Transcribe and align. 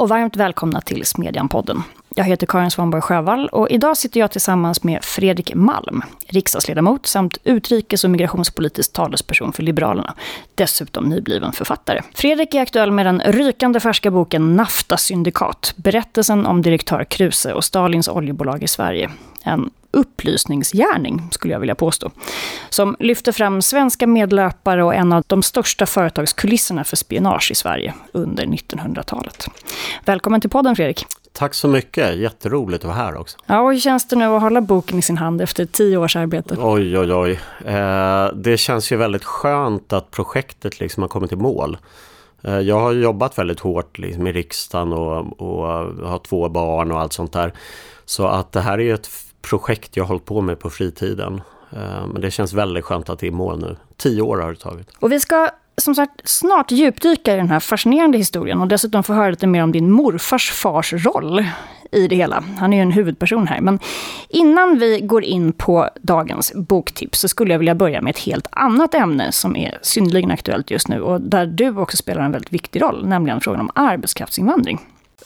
och 0.00 0.08
varmt 0.08 0.36
välkomna 0.36 0.80
till 0.80 1.04
Smedjan-podden. 1.04 1.82
Jag 2.14 2.24
heter 2.24 2.46
Karin 2.46 2.70
Svanborg 2.70 3.02
Sjövall 3.02 3.48
och 3.48 3.70
idag 3.70 3.96
sitter 3.96 4.20
jag 4.20 4.30
tillsammans 4.30 4.82
med 4.82 5.04
Fredrik 5.04 5.54
Malm, 5.54 6.02
riksdagsledamot 6.26 7.06
samt 7.06 7.38
utrikes 7.44 8.04
och 8.04 8.10
migrationspolitisk 8.10 8.92
talesperson 8.92 9.52
för 9.52 9.62
Liberalerna. 9.62 10.14
Dessutom 10.54 11.04
nybliven 11.04 11.52
författare. 11.52 12.02
Fredrik 12.14 12.54
är 12.54 12.62
aktuell 12.62 12.90
med 12.90 13.06
den 13.06 13.20
rykande 13.20 13.80
färska 13.80 14.10
boken 14.10 14.56
Nafta-syndikat, 14.56 15.74
berättelsen 15.76 16.46
om 16.46 16.62
direktör 16.62 17.04
Kruse 17.04 17.52
och 17.52 17.64
Stalins 17.64 18.08
oljebolag 18.08 18.62
i 18.62 18.68
Sverige. 18.68 19.10
En 19.44 19.70
upplysningsgärning, 19.90 21.28
skulle 21.30 21.52
jag 21.52 21.60
vilja 21.60 21.74
påstå. 21.74 22.10
Som 22.70 22.96
lyfter 22.98 23.32
fram 23.32 23.62
svenska 23.62 24.06
medlöpare 24.06 24.84
och 24.84 24.94
en 24.94 25.12
av 25.12 25.24
de 25.26 25.42
största 25.42 25.86
företagskulisserna 25.86 26.84
för 26.84 26.96
spionage 26.96 27.50
i 27.50 27.54
Sverige 27.54 27.94
under 28.12 28.44
1900-talet. 28.44 29.48
Välkommen 30.04 30.40
till 30.40 30.50
podden 30.50 30.76
Fredrik. 30.76 31.06
Tack 31.32 31.54
så 31.54 31.68
mycket, 31.68 32.16
jätteroligt 32.16 32.84
att 32.84 32.88
vara 32.88 32.96
här 32.96 33.16
också. 33.16 33.38
Ja, 33.46 33.60
och 33.60 33.72
hur 33.72 33.80
känns 33.80 34.08
det 34.08 34.16
nu 34.16 34.24
att 34.24 34.42
hålla 34.42 34.60
boken 34.60 34.98
i 34.98 35.02
sin 35.02 35.18
hand 35.18 35.40
efter 35.40 35.64
tio 35.64 35.96
års 35.96 36.16
arbete? 36.16 36.56
Oj, 36.58 36.98
oj, 36.98 37.12
oj. 37.12 37.40
Eh, 37.64 38.26
det 38.34 38.56
känns 38.56 38.92
ju 38.92 38.96
väldigt 38.96 39.24
skönt 39.24 39.92
att 39.92 40.10
projektet 40.10 40.80
liksom 40.80 41.02
har 41.02 41.08
kommit 41.08 41.32
i 41.32 41.36
mål. 41.36 41.78
Eh, 42.42 42.58
jag 42.58 42.80
har 42.80 42.92
jobbat 42.92 43.38
väldigt 43.38 43.60
hårt 43.60 43.98
liksom, 43.98 44.26
i 44.26 44.32
riksdagen 44.32 44.92
och, 44.92 45.40
och 45.40 45.66
har 46.08 46.18
två 46.18 46.48
barn 46.48 46.92
och 46.92 47.00
allt 47.00 47.12
sånt 47.12 47.32
där. 47.32 47.52
Så 48.04 48.26
att 48.26 48.52
det 48.52 48.60
här 48.60 48.78
är 48.78 48.82
ju 48.82 48.94
ett 48.94 49.10
projekt 49.42 49.96
jag 49.96 50.04
hållit 50.04 50.24
på 50.24 50.40
med 50.40 50.58
på 50.58 50.70
fritiden. 50.70 51.40
Eh, 51.72 52.06
men 52.06 52.22
det 52.22 52.30
känns 52.30 52.52
väldigt 52.52 52.84
skönt 52.84 53.08
att 53.08 53.18
det 53.18 53.26
är 53.26 53.28
i 53.28 53.30
mål 53.34 53.60
nu. 53.60 53.76
Tio 53.96 54.22
år 54.22 54.38
har 54.38 54.50
det 54.50 54.58
tagit. 54.58 54.90
Och 54.98 55.12
vi 55.12 55.20
ska 55.20 55.50
som 55.80 55.94
sagt 55.94 56.28
snart 56.28 56.70
djupdyka 56.70 57.34
i 57.34 57.36
den 57.36 57.50
här 57.50 57.60
fascinerande 57.60 58.18
historien 58.18 58.60
och 58.60 58.68
dessutom 58.68 59.02
få 59.02 59.12
höra 59.12 59.30
lite 59.30 59.46
mer 59.46 59.62
om 59.62 59.72
din 59.72 59.90
morfars 59.90 60.50
fars 60.50 60.92
roll 60.92 61.44
i 61.92 62.08
det 62.08 62.16
hela. 62.16 62.44
Han 62.58 62.72
är 62.72 62.76
ju 62.76 62.82
en 62.82 62.92
huvudperson 62.92 63.46
här. 63.46 63.60
Men 63.60 63.78
innan 64.28 64.78
vi 64.78 65.00
går 65.00 65.24
in 65.24 65.52
på 65.52 65.88
dagens 66.02 66.52
boktips 66.54 67.20
så 67.20 67.28
skulle 67.28 67.54
jag 67.54 67.58
vilja 67.58 67.74
börja 67.74 68.00
med 68.00 68.10
ett 68.10 68.18
helt 68.18 68.46
annat 68.50 68.94
ämne 68.94 69.32
som 69.32 69.56
är 69.56 69.78
synnerligen 69.82 70.30
aktuellt 70.30 70.70
just 70.70 70.88
nu 70.88 71.00
och 71.00 71.20
där 71.20 71.46
du 71.46 71.76
också 71.76 71.96
spelar 71.96 72.22
en 72.22 72.32
väldigt 72.32 72.52
viktig 72.52 72.82
roll, 72.82 73.06
nämligen 73.06 73.40
frågan 73.40 73.60
om 73.60 73.70
arbetskraftsinvandring. 73.74 74.80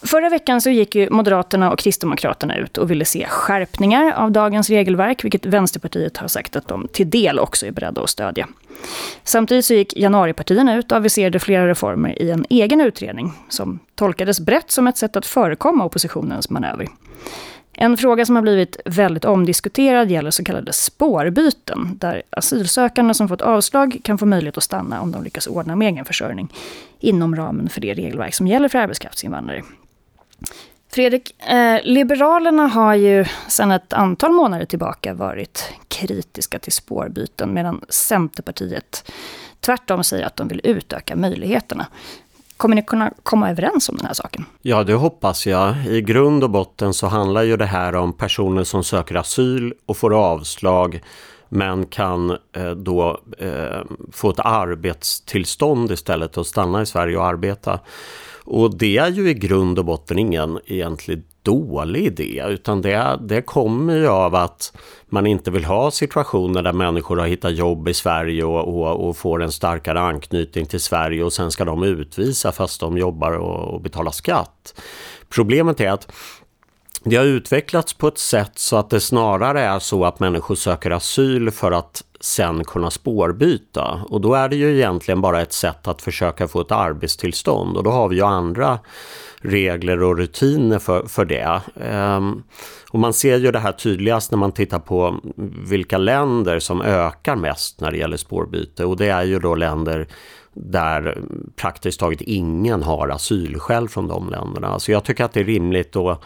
Förra 0.04 0.28
veckan 0.28 0.60
så 0.60 0.70
gick 0.70 0.94
ju 0.94 1.10
Moderaterna 1.10 1.72
och 1.72 1.78
Kristdemokraterna 1.78 2.56
ut 2.56 2.78
och 2.78 2.90
ville 2.90 3.04
se 3.04 3.26
skärpningar 3.26 4.12
av 4.12 4.32
dagens 4.32 4.70
regelverk, 4.70 5.24
vilket 5.24 5.46
Vänsterpartiet 5.46 6.16
har 6.16 6.28
sagt 6.28 6.56
att 6.56 6.68
de 6.68 6.88
till 6.92 7.10
del 7.10 7.38
också 7.38 7.66
är 7.66 7.70
beredda 7.70 8.02
att 8.02 8.10
stödja. 8.10 8.48
Samtidigt 9.22 9.64
så 9.64 9.74
gick 9.74 9.96
januaripartierna 9.96 10.76
ut 10.76 10.92
och 10.92 10.98
aviserade 10.98 11.38
flera 11.38 11.68
reformer 11.68 12.22
i 12.22 12.30
en 12.30 12.44
egen 12.50 12.80
utredning, 12.80 13.32
som 13.48 13.78
tolkades 13.94 14.40
brett 14.40 14.70
som 14.70 14.86
ett 14.86 14.96
sätt 14.96 15.16
att 15.16 15.26
förekomma 15.26 15.84
oppositionens 15.84 16.50
manöver. 16.50 16.88
En 17.72 17.96
fråga 17.96 18.26
som 18.26 18.36
har 18.36 18.42
blivit 18.42 18.76
väldigt 18.84 19.24
omdiskuterad 19.24 20.10
gäller 20.10 20.30
så 20.30 20.44
kallade 20.44 20.72
spårbyten, 20.72 21.98
där 22.00 22.22
asylsökande 22.30 23.14
som 23.14 23.28
fått 23.28 23.42
avslag 23.42 24.00
kan 24.04 24.18
få 24.18 24.26
möjlighet 24.26 24.56
att 24.56 24.62
stanna 24.62 25.00
om 25.00 25.12
de 25.12 25.24
lyckas 25.24 25.46
ordna 25.46 25.76
med 25.76 25.88
egen 25.88 26.04
försörjning 26.04 26.52
inom 27.00 27.36
ramen 27.36 27.68
för 27.68 27.80
det 27.80 27.94
regelverk 27.94 28.34
som 28.34 28.46
gäller 28.46 28.68
för 28.68 28.78
arbetskraftsinvandrare. 28.78 29.62
Fredrik, 30.92 31.42
eh, 31.42 31.80
Liberalerna 31.82 32.66
har 32.66 32.94
ju 32.94 33.24
sedan 33.48 33.70
ett 33.70 33.92
antal 33.92 34.32
månader 34.32 34.64
tillbaka 34.64 35.14
varit 35.14 35.72
kritiska 35.88 36.58
till 36.58 36.72
spårbyten 36.72 37.54
medan 37.54 37.80
Centerpartiet 37.88 39.12
tvärtom 39.60 40.04
säger 40.04 40.26
att 40.26 40.36
de 40.36 40.48
vill 40.48 40.60
utöka 40.64 41.16
möjligheterna. 41.16 41.86
Kommer 42.56 42.76
ni 42.76 42.82
kunna 42.82 43.12
komma 43.22 43.50
överens 43.50 43.88
om 43.88 43.96
den 43.96 44.06
här 44.06 44.14
saken? 44.14 44.44
Ja, 44.62 44.84
det 44.84 44.94
hoppas 44.94 45.46
jag. 45.46 45.86
I 45.86 46.00
grund 46.00 46.44
och 46.44 46.50
botten 46.50 46.94
så 46.94 47.06
handlar 47.06 47.42
ju 47.42 47.56
det 47.56 47.66
här 47.66 47.94
om 47.94 48.12
personer 48.12 48.64
som 48.64 48.84
söker 48.84 49.14
asyl 49.14 49.74
och 49.86 49.96
får 49.96 50.14
avslag 50.14 51.00
men 51.48 51.86
kan 51.86 52.30
eh, 52.30 52.70
då 52.70 53.20
eh, 53.38 53.82
få 54.12 54.30
ett 54.30 54.40
arbetstillstånd 54.40 55.90
istället 55.90 56.36
och 56.36 56.46
stanna 56.46 56.82
i 56.82 56.86
Sverige 56.86 57.16
och 57.16 57.26
arbeta. 57.26 57.80
Och 58.44 58.76
det 58.76 58.98
är 58.98 59.10
ju 59.10 59.30
i 59.30 59.34
grund 59.34 59.78
och 59.78 59.84
botten 59.84 60.18
ingen 60.18 60.58
egentlig 60.66 61.22
dålig 61.42 62.04
idé 62.04 62.44
utan 62.48 62.82
det, 62.82 63.18
det 63.20 63.42
kommer 63.42 63.96
ju 63.96 64.08
av 64.08 64.34
att 64.34 64.76
man 65.06 65.26
inte 65.26 65.50
vill 65.50 65.64
ha 65.64 65.90
situationer 65.90 66.62
där 66.62 66.72
människor 66.72 67.16
har 67.16 67.26
hittat 67.26 67.54
jobb 67.54 67.88
i 67.88 67.94
Sverige 67.94 68.44
och, 68.44 68.68
och, 68.68 69.08
och 69.08 69.16
får 69.16 69.42
en 69.42 69.52
starkare 69.52 70.00
anknytning 70.00 70.66
till 70.66 70.80
Sverige 70.80 71.24
och 71.24 71.32
sen 71.32 71.50
ska 71.50 71.64
de 71.64 71.82
utvisa 71.82 72.52
fast 72.52 72.80
de 72.80 72.98
jobbar 72.98 73.32
och, 73.32 73.74
och 73.74 73.80
betalar 73.80 74.10
skatt. 74.10 74.80
Problemet 75.28 75.80
är 75.80 75.90
att 75.90 76.12
det 77.04 77.16
har 77.16 77.24
utvecklats 77.24 77.94
på 77.94 78.08
ett 78.08 78.18
sätt 78.18 78.58
så 78.58 78.76
att 78.76 78.90
det 78.90 79.00
snarare 79.00 79.60
är 79.60 79.78
så 79.78 80.04
att 80.04 80.20
människor 80.20 80.54
söker 80.54 80.90
asyl 80.90 81.50
för 81.50 81.72
att 81.72 82.04
sen 82.24 82.64
kunna 82.64 82.90
spårbyta. 82.90 84.00
Och 84.08 84.20
då 84.20 84.34
är 84.34 84.48
det 84.48 84.56
ju 84.56 84.76
egentligen 84.76 85.20
bara 85.20 85.42
ett 85.42 85.52
sätt 85.52 85.88
att 85.88 86.02
försöka 86.02 86.48
få 86.48 86.60
ett 86.60 86.72
arbetstillstånd 86.72 87.76
och 87.76 87.84
då 87.84 87.90
har 87.90 88.08
vi 88.08 88.16
ju 88.16 88.22
andra 88.22 88.78
regler 89.38 90.02
och 90.02 90.16
rutiner 90.16 90.78
för, 90.78 91.06
för 91.06 91.24
det. 91.24 91.60
Um, 91.74 92.42
och 92.90 92.98
man 92.98 93.12
ser 93.12 93.38
ju 93.38 93.50
det 93.50 93.58
här 93.58 93.72
tydligast 93.72 94.30
när 94.30 94.38
man 94.38 94.52
tittar 94.52 94.78
på 94.78 95.20
vilka 95.68 95.98
länder 95.98 96.58
som 96.58 96.82
ökar 96.82 97.36
mest 97.36 97.80
när 97.80 97.90
det 97.90 97.98
gäller 97.98 98.16
spårbyte 98.16 98.84
och 98.84 98.96
det 98.96 99.08
är 99.08 99.22
ju 99.22 99.38
då 99.38 99.54
länder 99.54 100.06
där 100.52 101.18
praktiskt 101.56 102.00
taget 102.00 102.20
ingen 102.20 102.82
har 102.82 103.08
asylskäl 103.08 103.88
från 103.88 104.08
de 104.08 104.30
länderna. 104.30 104.78
Så 104.78 104.92
jag 104.92 105.04
tycker 105.04 105.24
att 105.24 105.32
det 105.32 105.40
är 105.40 105.44
rimligt 105.44 105.96
att 105.96 106.20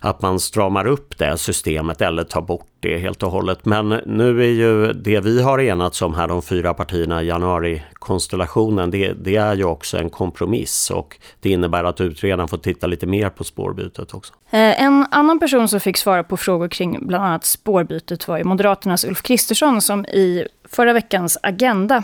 att 0.00 0.22
man 0.22 0.40
stramar 0.40 0.86
upp 0.86 1.18
det 1.18 1.38
systemet 1.38 2.00
eller 2.00 2.24
tar 2.24 2.42
bort 2.42 2.66
det 2.80 2.98
helt 2.98 3.22
och 3.22 3.30
hållet. 3.30 3.64
Men 3.64 3.88
nu 4.06 4.42
är 4.42 4.50
ju 4.50 4.92
det 4.92 5.20
vi 5.20 5.42
har 5.42 5.60
enats 5.60 6.02
om 6.02 6.14
här, 6.14 6.28
de 6.28 6.42
fyra 6.42 6.74
partierna 6.74 7.22
i 7.22 7.26
januarikonstellationen, 7.26 8.90
det, 8.90 9.12
det 9.12 9.36
är 9.36 9.54
ju 9.54 9.64
också 9.64 9.98
en 9.98 10.10
kompromiss 10.10 10.90
och 10.90 11.16
det 11.40 11.50
innebär 11.50 11.84
att 11.84 12.00
utredaren 12.00 12.48
får 12.48 12.58
titta 12.58 12.86
lite 12.86 13.06
mer 13.06 13.28
på 13.28 13.44
spårbytet 13.44 14.14
också. 14.14 14.32
Eh, 14.50 14.82
en 14.82 15.06
annan 15.10 15.38
person 15.38 15.68
som 15.68 15.80
fick 15.80 15.96
svara 15.96 16.24
på 16.24 16.36
frågor 16.36 16.68
kring 16.68 17.06
bland 17.06 17.24
annat 17.24 17.44
spårbytet 17.44 18.28
var 18.28 18.38
ju 18.38 18.44
Moderaternas 18.44 19.04
Ulf 19.04 19.22
Kristersson 19.22 19.82
som 19.82 20.04
i 20.06 20.46
förra 20.64 20.92
veckans 20.92 21.38
Agenda 21.42 22.02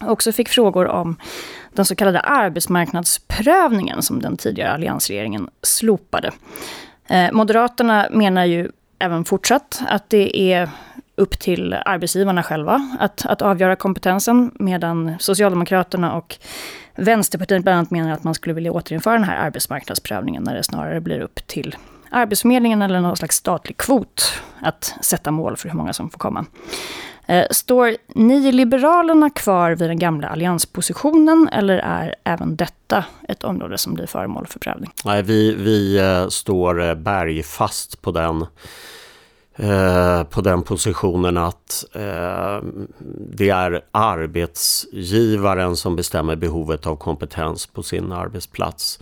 också 0.00 0.32
fick 0.32 0.48
frågor 0.48 0.86
om 0.86 1.16
den 1.72 1.84
så 1.84 1.94
kallade 1.94 2.20
arbetsmarknadsprövningen 2.20 4.02
som 4.02 4.20
den 4.20 4.36
tidigare 4.36 4.72
alliansregeringen 4.72 5.48
slopade. 5.62 6.30
Eh, 7.08 7.32
Moderaterna 7.32 8.08
menar 8.10 8.44
ju 8.44 8.70
även 8.98 9.24
fortsatt 9.24 9.82
att 9.88 10.10
det 10.10 10.52
är 10.52 10.70
upp 11.16 11.38
till 11.38 11.74
arbetsgivarna 11.74 12.42
själva 12.42 12.96
att, 13.00 13.26
att 13.26 13.42
avgöra 13.42 13.76
kompetensen, 13.76 14.50
medan 14.54 15.14
Socialdemokraterna 15.18 16.12
och 16.14 16.36
Vänsterpartiet 16.94 17.62
bland 17.62 17.78
annat 17.78 17.90
menar 17.90 18.12
att 18.12 18.24
man 18.24 18.34
skulle 18.34 18.54
vilja 18.54 18.72
återinföra 18.72 19.14
den 19.14 19.24
här 19.24 19.36
arbetsmarknadsprövningen 19.36 20.42
när 20.42 20.54
det 20.54 20.62
snarare 20.62 21.00
blir 21.00 21.20
upp 21.20 21.46
till 21.46 21.76
Arbetsförmedlingen 22.10 22.82
eller 22.82 23.00
någon 23.00 23.16
slags 23.16 23.36
statlig 23.36 23.76
kvot 23.76 24.42
att 24.60 24.94
sätta 25.00 25.30
mål 25.30 25.56
för 25.56 25.68
hur 25.68 25.76
många 25.76 25.92
som 25.92 26.10
får 26.10 26.18
komma. 26.18 26.44
Eh, 27.32 27.46
står 27.50 27.96
ni 28.14 28.48
i 28.48 28.52
Liberalerna 28.52 29.30
kvar 29.30 29.70
vid 29.70 29.90
den 29.90 29.98
gamla 29.98 30.28
allianspositionen 30.28 31.48
eller 31.52 31.78
är 31.78 32.14
även 32.24 32.56
detta 32.56 33.04
ett 33.28 33.44
område 33.44 33.78
som 33.78 33.94
blir 33.94 34.06
föremål 34.06 34.46
för 34.46 34.58
prövning? 34.58 34.92
Nej, 35.04 35.22
vi, 35.22 35.54
vi 35.54 35.98
eh, 35.98 36.28
står 36.28 36.88
eh, 36.88 36.94
bergfast 36.94 38.02
på 38.02 38.10
den 38.10 38.46
Eh, 39.56 40.22
på 40.24 40.40
den 40.40 40.62
positionen 40.62 41.36
att 41.36 41.84
eh, 41.92 42.60
det 43.18 43.48
är 43.48 43.84
arbetsgivaren 43.90 45.76
som 45.76 45.96
bestämmer 45.96 46.36
behovet 46.36 46.86
av 46.86 46.96
kompetens 46.96 47.66
på 47.66 47.82
sin 47.82 48.12
arbetsplats. 48.12 48.98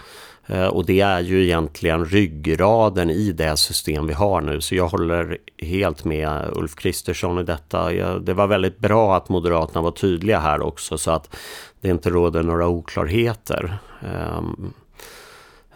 Eh, 0.46 0.66
och 0.66 0.86
det 0.86 1.00
är 1.00 1.20
ju 1.20 1.44
egentligen 1.44 2.04
ryggraden 2.04 3.10
i 3.10 3.32
det 3.32 3.56
system 3.56 4.06
vi 4.06 4.12
har 4.12 4.40
nu. 4.40 4.60
Så 4.60 4.74
jag 4.74 4.88
håller 4.88 5.38
helt 5.58 6.04
med 6.04 6.50
Ulf 6.52 6.74
Kristersson 6.74 7.38
i 7.38 7.42
detta. 7.42 7.92
Det 8.18 8.34
var 8.34 8.46
väldigt 8.46 8.78
bra 8.78 9.16
att 9.16 9.28
Moderaterna 9.28 9.82
var 9.82 9.90
tydliga 9.90 10.40
här 10.40 10.60
också 10.62 10.98
så 10.98 11.10
att 11.10 11.36
det 11.80 11.88
inte 11.88 12.10
råder 12.10 12.42
några 12.42 12.68
oklarheter. 12.68 13.78
Ehm, 14.00 14.72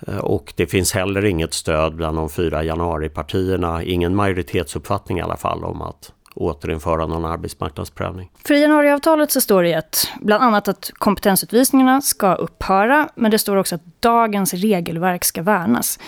Eh, 0.08 0.18
och 0.18 0.52
det 0.56 0.66
finns 0.66 0.92
heller 0.92 1.24
inget 1.24 1.54
stöd 1.54 1.96
bland 1.96 2.16
de 2.16 2.30
fyra 2.30 2.64
januaripartierna, 2.64 3.82
ingen 3.82 4.14
majoritetsuppfattning 4.14 5.18
i 5.18 5.22
alla 5.22 5.36
fall 5.36 5.64
om 5.64 5.82
att 5.82 6.12
återinföra 6.34 7.06
någon 7.06 7.24
arbetsmarknadsprövning. 7.24 8.30
För 8.46 8.54
i 8.54 8.60
januariavtalet 8.60 9.30
så 9.30 9.40
står 9.40 9.62
det 9.62 9.74
att 9.74 10.08
bland 10.20 10.44
annat 10.44 10.68
att 10.68 10.90
kompetensutvisningarna 10.94 12.00
ska 12.00 12.34
upphöra, 12.34 13.08
men 13.14 13.30
det 13.30 13.38
står 13.38 13.56
också 13.56 13.74
att 13.74 14.00
dagens 14.00 14.54
regelverk 14.54 15.24
ska 15.24 15.42
värnas. 15.42 15.98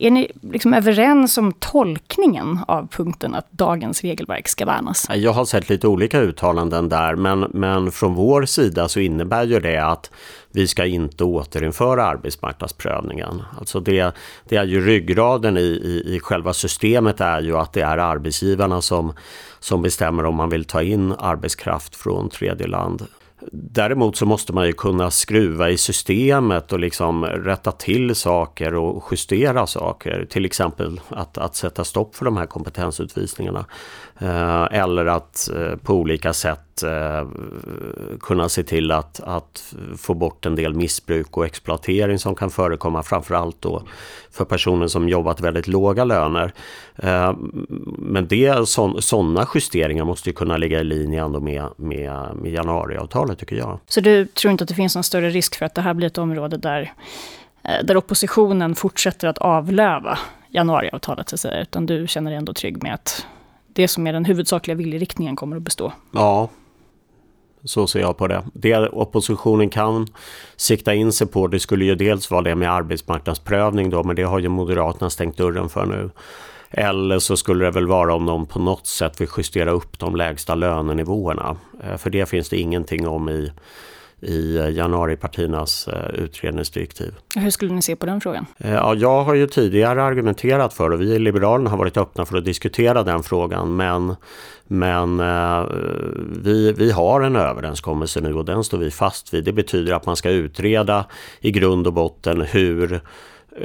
Är 0.00 0.10
ni 0.10 0.32
liksom 0.40 0.74
överens 0.74 1.38
om 1.38 1.52
tolkningen 1.52 2.58
av 2.68 2.86
punkten 2.86 3.34
att 3.34 3.52
dagens 3.52 4.02
regelverk 4.02 4.48
ska 4.48 4.66
värnas? 4.66 5.06
Jag 5.14 5.32
har 5.32 5.44
sett 5.44 5.68
lite 5.68 5.88
olika 5.88 6.20
uttalanden 6.20 6.88
där 6.88 7.14
men, 7.14 7.40
men 7.40 7.92
från 7.92 8.14
vår 8.14 8.44
sida 8.44 8.88
så 8.88 9.00
innebär 9.00 9.44
ju 9.44 9.60
det 9.60 9.78
att 9.78 10.10
vi 10.52 10.68
ska 10.68 10.86
inte 10.86 11.24
återinföra 11.24 12.04
arbetsmarknadsprövningen. 12.04 13.42
Alltså 13.58 13.80
det, 13.80 14.14
det 14.48 14.56
är 14.56 14.64
ju 14.64 14.86
ryggraden 14.86 15.56
i, 15.56 15.60
i, 15.60 16.14
i 16.16 16.20
själva 16.20 16.52
systemet 16.52 17.20
är 17.20 17.40
ju 17.40 17.56
att 17.56 17.72
det 17.72 17.82
är 17.82 17.98
arbetsgivarna 17.98 18.80
som, 18.80 19.12
som 19.60 19.82
bestämmer 19.82 20.24
om 20.24 20.34
man 20.34 20.50
vill 20.50 20.64
ta 20.64 20.82
in 20.82 21.14
arbetskraft 21.18 21.96
från 21.96 22.28
tredje 22.28 22.66
land. 22.66 23.06
Däremot 23.52 24.16
så 24.16 24.26
måste 24.26 24.52
man 24.52 24.66
ju 24.66 24.72
kunna 24.72 25.10
skruva 25.10 25.70
i 25.70 25.78
systemet 25.78 26.72
och 26.72 26.78
liksom 26.78 27.24
rätta 27.24 27.72
till 27.72 28.14
saker 28.14 28.74
och 28.74 29.04
justera 29.10 29.66
saker. 29.66 30.26
Till 30.30 30.44
exempel 30.44 31.00
att, 31.08 31.38
att 31.38 31.56
sätta 31.56 31.84
stopp 31.84 32.16
för 32.16 32.24
de 32.24 32.36
här 32.36 32.46
kompetensutvisningarna. 32.46 33.64
Eh, 34.18 34.66
eller 34.70 35.06
att 35.06 35.48
eh, 35.56 35.76
på 35.76 35.94
olika 35.94 36.32
sätt 36.32 36.82
eh, 36.82 37.28
kunna 38.20 38.48
se 38.48 38.62
till 38.62 38.90
att, 38.90 39.20
att 39.20 39.74
få 39.98 40.14
bort 40.14 40.46
en 40.46 40.54
del 40.54 40.74
missbruk 40.74 41.36
och 41.36 41.46
exploatering 41.46 42.18
som 42.18 42.34
kan 42.34 42.50
förekomma 42.50 43.02
framförallt 43.02 43.62
då 43.62 43.82
för 44.30 44.44
personer 44.44 44.86
som 44.86 45.08
jobbat 45.08 45.40
väldigt 45.40 45.66
låga 45.66 46.04
löner. 46.04 46.52
Men 47.98 48.28
sådana 49.00 49.46
justeringar 49.54 50.04
måste 50.04 50.28
ju 50.28 50.32
kunna 50.32 50.56
ligga 50.56 50.80
i 50.80 50.84
linje 50.84 51.24
ändå 51.24 51.40
med, 51.40 51.68
med, 51.76 52.36
med 52.36 52.52
januariavtalet 52.52 53.38
tycker 53.38 53.56
jag. 53.56 53.78
Så 53.86 54.00
du 54.00 54.26
tror 54.26 54.52
inte 54.52 54.64
att 54.64 54.68
det 54.68 54.74
finns 54.74 54.94
någon 54.94 55.04
större 55.04 55.30
risk 55.30 55.58
för 55.58 55.66
att 55.66 55.74
det 55.74 55.80
här 55.80 55.94
blir 55.94 56.06
ett 56.06 56.18
område 56.18 56.56
där, 56.56 56.92
där 57.84 57.96
oppositionen 57.96 58.74
fortsätter 58.74 59.28
att 59.28 59.38
avlöva 59.38 60.18
januariavtalet 60.48 61.28
så 61.28 61.34
att 61.34 61.40
säga, 61.40 61.62
utan 61.62 61.86
du 61.86 62.06
känner 62.06 62.30
dig 62.30 62.38
ändå 62.38 62.54
trygg 62.54 62.82
med 62.82 62.94
att 62.94 63.26
det 63.72 63.88
som 63.88 64.06
är 64.06 64.12
den 64.12 64.24
huvudsakliga 64.24 64.74
viljeriktningen 64.74 65.36
kommer 65.36 65.56
att 65.56 65.62
bestå. 65.62 65.92
Ja, 66.12 66.48
så 67.64 67.86
ser 67.86 68.00
jag 68.00 68.16
på 68.16 68.26
det. 68.26 68.42
Det 68.52 68.88
oppositionen 68.88 69.70
kan 69.70 70.06
sikta 70.56 70.94
in 70.94 71.12
sig 71.12 71.26
på 71.26 71.46
det 71.46 71.60
skulle 71.60 71.84
ju 71.84 71.94
dels 71.94 72.30
vara 72.30 72.42
det 72.42 72.54
med 72.54 72.72
arbetsmarknadsprövning 72.72 73.90
då, 73.90 74.02
men 74.02 74.16
det 74.16 74.22
har 74.22 74.38
ju 74.38 74.48
Moderaterna 74.48 75.10
stängt 75.10 75.36
dörren 75.36 75.68
för 75.68 75.86
nu. 75.86 76.10
Eller 76.70 77.18
så 77.18 77.36
skulle 77.36 77.64
det 77.64 77.70
väl 77.70 77.86
vara 77.86 78.14
om 78.14 78.26
de 78.26 78.46
på 78.46 78.58
något 78.58 78.86
sätt 78.86 79.20
vill 79.20 79.28
justera 79.36 79.70
upp 79.70 79.98
de 79.98 80.16
lägsta 80.16 80.54
lönenivåerna. 80.54 81.56
Eh, 81.84 81.96
för 81.96 82.10
det 82.10 82.26
finns 82.26 82.48
det 82.48 82.56
ingenting 82.56 83.08
om 83.08 83.28
i 83.28 83.52
i 84.22 84.72
januaripartiernas 84.76 85.88
eh, 85.88 86.24
utredningsdirektiv. 86.24 87.14
Hur 87.36 87.50
skulle 87.50 87.74
ni 87.74 87.82
se 87.82 87.96
på 87.96 88.06
den 88.06 88.20
frågan? 88.20 88.46
Eh, 88.58 88.72
ja, 88.72 88.94
jag 88.94 89.24
har 89.24 89.34
ju 89.34 89.46
tidigare 89.46 90.02
argumenterat 90.02 90.74
för 90.74 90.90
och 90.90 91.00
vi 91.00 91.14
i 91.14 91.18
Liberalerna 91.18 91.70
har 91.70 91.78
varit 91.78 91.96
öppna 91.96 92.24
för 92.24 92.38
att 92.38 92.44
diskutera 92.44 93.02
den 93.02 93.22
frågan 93.22 93.76
men, 93.76 94.16
men 94.66 95.20
eh, 95.20 95.66
vi, 96.42 96.72
vi 96.72 96.90
har 96.90 97.20
en 97.20 97.36
överenskommelse 97.36 98.20
nu 98.20 98.34
och 98.34 98.44
den 98.44 98.64
står 98.64 98.78
vi 98.78 98.90
fast 98.90 99.34
vid. 99.34 99.44
Det 99.44 99.52
betyder 99.52 99.92
att 99.92 100.06
man 100.06 100.16
ska 100.16 100.30
utreda 100.30 101.04
i 101.40 101.50
grund 101.50 101.86
och 101.86 101.92
botten 101.92 102.40
hur 102.40 103.00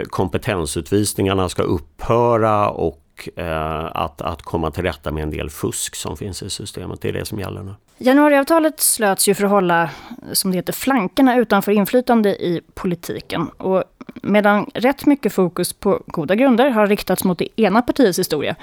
kompetensutvisningarna 0.09 1.49
ska 1.49 1.63
upphöra 1.63 2.69
och 2.69 3.06
eh, 3.35 3.85
att, 3.85 4.21
att 4.21 4.41
komma 4.41 4.71
till 4.71 4.83
rätta 4.83 5.11
med 5.11 5.23
en 5.23 5.31
del 5.31 5.49
fusk 5.49 5.95
som 5.95 6.17
finns 6.17 6.43
i 6.43 6.49
systemet. 6.49 7.01
Det 7.01 7.09
är 7.09 7.13
det 7.13 7.25
som 7.25 7.39
gäller 7.39 7.63
nu. 7.63 7.75
Januariavtalet 7.97 8.79
slöts 8.79 9.29
ju 9.29 9.33
för 9.33 9.43
att 9.43 9.51
hålla, 9.51 9.89
som 10.33 10.51
det 10.51 10.57
heter, 10.57 10.73
flankerna 10.73 11.37
utanför 11.37 11.71
inflytande 11.71 12.29
i 12.29 12.61
politiken. 12.73 13.47
Och 13.47 13.83
medan 14.23 14.69
rätt 14.73 15.05
mycket 15.05 15.33
fokus 15.33 15.73
på 15.73 16.03
goda 16.07 16.35
grunder 16.35 16.69
har 16.69 16.87
riktats 16.87 17.23
mot 17.23 17.37
det 17.37 17.61
ena 17.61 17.81
partiets 17.81 18.19
historia, 18.19 18.55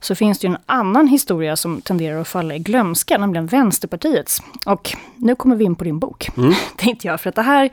så 0.00 0.14
finns 0.14 0.38
det 0.38 0.46
ju 0.46 0.52
en 0.52 0.60
annan 0.66 1.06
historia 1.06 1.56
som 1.56 1.80
tenderar 1.80 2.20
att 2.20 2.28
falla 2.28 2.54
i 2.54 2.58
glömska, 2.58 3.18
nämligen 3.18 3.46
Vänsterpartiets. 3.46 4.42
Och 4.66 4.96
nu 5.16 5.34
kommer 5.34 5.56
vi 5.56 5.64
in 5.64 5.74
på 5.74 5.84
din 5.84 5.98
bok, 5.98 6.28
mm. 6.36 6.54
tänkte 6.76 7.06
jag, 7.06 7.20
för 7.20 7.28
att 7.28 7.34
det 7.34 7.42
här 7.42 7.70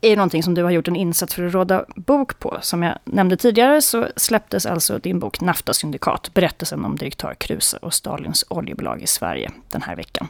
är 0.00 0.16
någonting 0.16 0.42
som 0.42 0.54
du 0.54 0.62
har 0.62 0.70
gjort 0.70 0.88
en 0.88 0.96
insats 0.96 1.34
för 1.34 1.46
att 1.46 1.54
råda 1.54 1.84
bok 1.96 2.38
på. 2.38 2.58
Som 2.62 2.82
jag 2.82 2.98
nämnde 3.04 3.36
tidigare 3.36 3.82
så 3.82 4.08
släpptes 4.16 4.66
alltså 4.66 4.98
din 4.98 5.18
bok 5.18 5.40
Nafta 5.40 5.72
syndikat, 5.72 6.34
berättelsen 6.34 6.84
om 6.84 6.96
direktör 6.96 7.34
Kruse 7.34 7.76
och 7.76 7.94
Stalins 7.94 8.44
oljebolag 8.48 9.02
i 9.02 9.06
Sverige 9.06 9.50
den 9.70 9.82
här 9.82 9.96
veckan. 9.96 10.28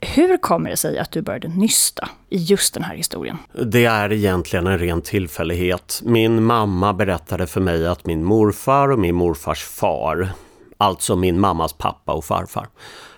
Hur 0.00 0.36
kommer 0.36 0.70
det 0.70 0.76
sig 0.76 0.98
att 0.98 1.10
du 1.10 1.22
började 1.22 1.48
nysta 1.48 2.08
i 2.28 2.36
just 2.36 2.74
den 2.74 2.82
här 2.82 2.94
historien? 2.94 3.38
Det 3.52 3.84
är 3.84 4.12
egentligen 4.12 4.66
en 4.66 4.78
ren 4.78 5.02
tillfällighet. 5.02 6.00
Min 6.04 6.42
mamma 6.42 6.92
berättade 6.92 7.46
för 7.46 7.60
mig 7.60 7.86
att 7.86 8.06
min 8.06 8.24
morfar 8.24 8.88
och 8.88 8.98
min 8.98 9.14
morfars 9.14 9.64
far, 9.64 10.28
alltså 10.76 11.16
min 11.16 11.40
mammas 11.40 11.72
pappa 11.72 12.12
och 12.12 12.24
farfar, 12.24 12.68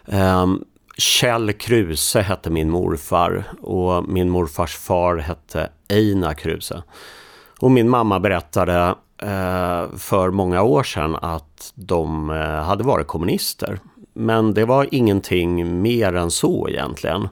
ehm, 0.06 0.64
Kjell 1.02 1.52
Kruse 1.52 2.20
hette 2.20 2.50
min 2.50 2.70
morfar 2.70 3.44
och 3.60 4.08
min 4.08 4.30
morfars 4.30 4.76
far 4.76 5.16
hette 5.16 5.68
Einar 5.88 6.34
Kruse. 6.34 6.82
Och 7.60 7.70
min 7.70 7.88
mamma 7.88 8.20
berättade 8.20 8.94
eh, 9.22 9.96
för 9.96 10.30
många 10.30 10.62
år 10.62 10.82
sedan 10.82 11.16
att 11.22 11.72
de 11.74 12.30
eh, 12.30 12.36
hade 12.36 12.84
varit 12.84 13.06
kommunister. 13.06 13.80
Men 14.14 14.54
det 14.54 14.64
var 14.64 14.88
ingenting 14.90 15.82
mer 15.82 16.16
än 16.16 16.30
så 16.30 16.68
egentligen. 16.68 17.28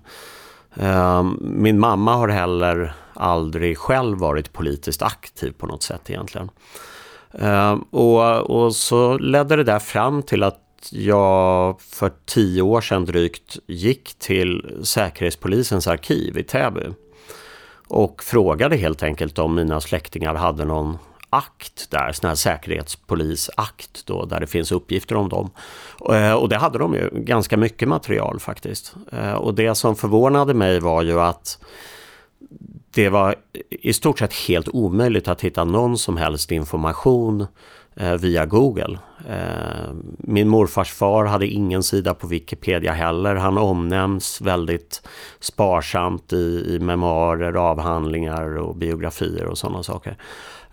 Eh, 0.75 1.23
min 1.41 1.79
mamma 1.79 2.15
har 2.15 2.29
heller 2.29 2.93
aldrig 3.15 3.79
själv 3.79 4.19
varit 4.19 4.53
politiskt 4.53 5.03
aktiv 5.03 5.53
på 5.59 5.67
något 5.67 5.83
sätt 5.83 6.11
egentligen. 6.11 6.51
Eh, 7.33 7.79
och, 7.91 8.51
och 8.51 8.75
så 8.75 9.19
ledde 9.19 9.57
det 9.57 9.65
där 9.65 9.79
fram 9.79 10.23
till 10.23 10.43
att 10.43 10.70
jag 10.91 11.81
för 11.81 12.13
tio 12.25 12.63
år 12.63 12.81
sedan 12.81 13.05
drygt 13.05 13.59
gick 13.67 14.15
till 14.19 14.79
Säkerhetspolisens 14.83 15.87
arkiv 15.87 16.39
i 16.39 16.43
Täby 16.43 16.87
och 17.89 18.23
frågade 18.23 18.77
helt 18.77 19.03
enkelt 19.03 19.39
om 19.39 19.55
mina 19.55 19.81
släktingar 19.81 20.35
hade 20.35 20.65
någon 20.65 20.99
akt 21.31 21.91
där, 21.91 22.13
sån 22.13 22.29
här 22.29 22.35
säkerhetspolisakt 22.35 24.07
då, 24.07 24.25
där 24.25 24.41
det 24.41 24.47
finns 24.47 24.73
uppgifter 24.73 25.17
om 25.17 25.29
dem. 25.29 25.51
Eh, 26.15 26.33
och 26.33 26.49
det 26.49 26.57
hade 26.57 26.79
de 26.79 26.95
ju, 26.95 27.11
ganska 27.13 27.57
mycket 27.57 27.89
material 27.89 28.41
faktiskt. 28.41 28.95
Eh, 29.13 29.33
och 29.33 29.55
det 29.55 29.75
som 29.75 29.97
förvånade 29.97 30.55
mig 30.55 30.81
var 30.81 31.03
ju 31.03 31.21
att 31.21 31.59
det 32.91 33.09
var 33.09 33.35
i 33.71 33.93
stort 33.93 34.19
sett 34.19 34.33
helt 34.33 34.69
omöjligt 34.69 35.29
att 35.29 35.41
hitta 35.41 35.65
någon 35.65 35.99
som 35.99 36.17
helst 36.17 36.53
information 36.53 37.47
Eh, 38.01 38.15
via 38.15 38.47
Google. 38.47 38.99
Eh, 39.29 39.93
min 40.19 40.49
morfars 40.49 40.93
far 40.93 41.25
hade 41.25 41.47
ingen 41.47 41.83
sida 41.83 42.15
på 42.15 42.27
Wikipedia 42.27 42.93
heller. 42.93 43.35
Han 43.35 43.59
omnämns 43.59 44.41
väldigt 44.41 45.03
sparsamt 45.41 46.33
i, 46.33 46.65
i 46.69 46.79
memoarer, 46.79 47.55
avhandlingar 47.55 48.59
och 48.59 48.77
biografier 48.77 49.47
och 49.47 49.59
sådana 49.59 49.83
saker. 49.83 50.17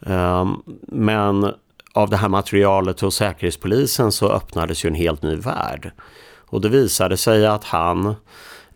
Eh, 0.06 0.52
men 0.88 1.54
av 1.94 2.10
det 2.10 2.18
här 2.18 2.30
materialet 2.30 3.00
hos 3.00 3.16
Säkerhetspolisen 3.16 4.12
så 4.12 4.30
öppnades 4.30 4.86
ju 4.86 4.88
en 4.88 4.96
helt 4.96 5.24
ny 5.24 5.36
värld. 5.36 5.92
Och 6.50 6.62
det 6.62 6.70
visade 6.70 7.18
sig 7.18 7.48
att 7.48 7.64
han, 7.64 8.16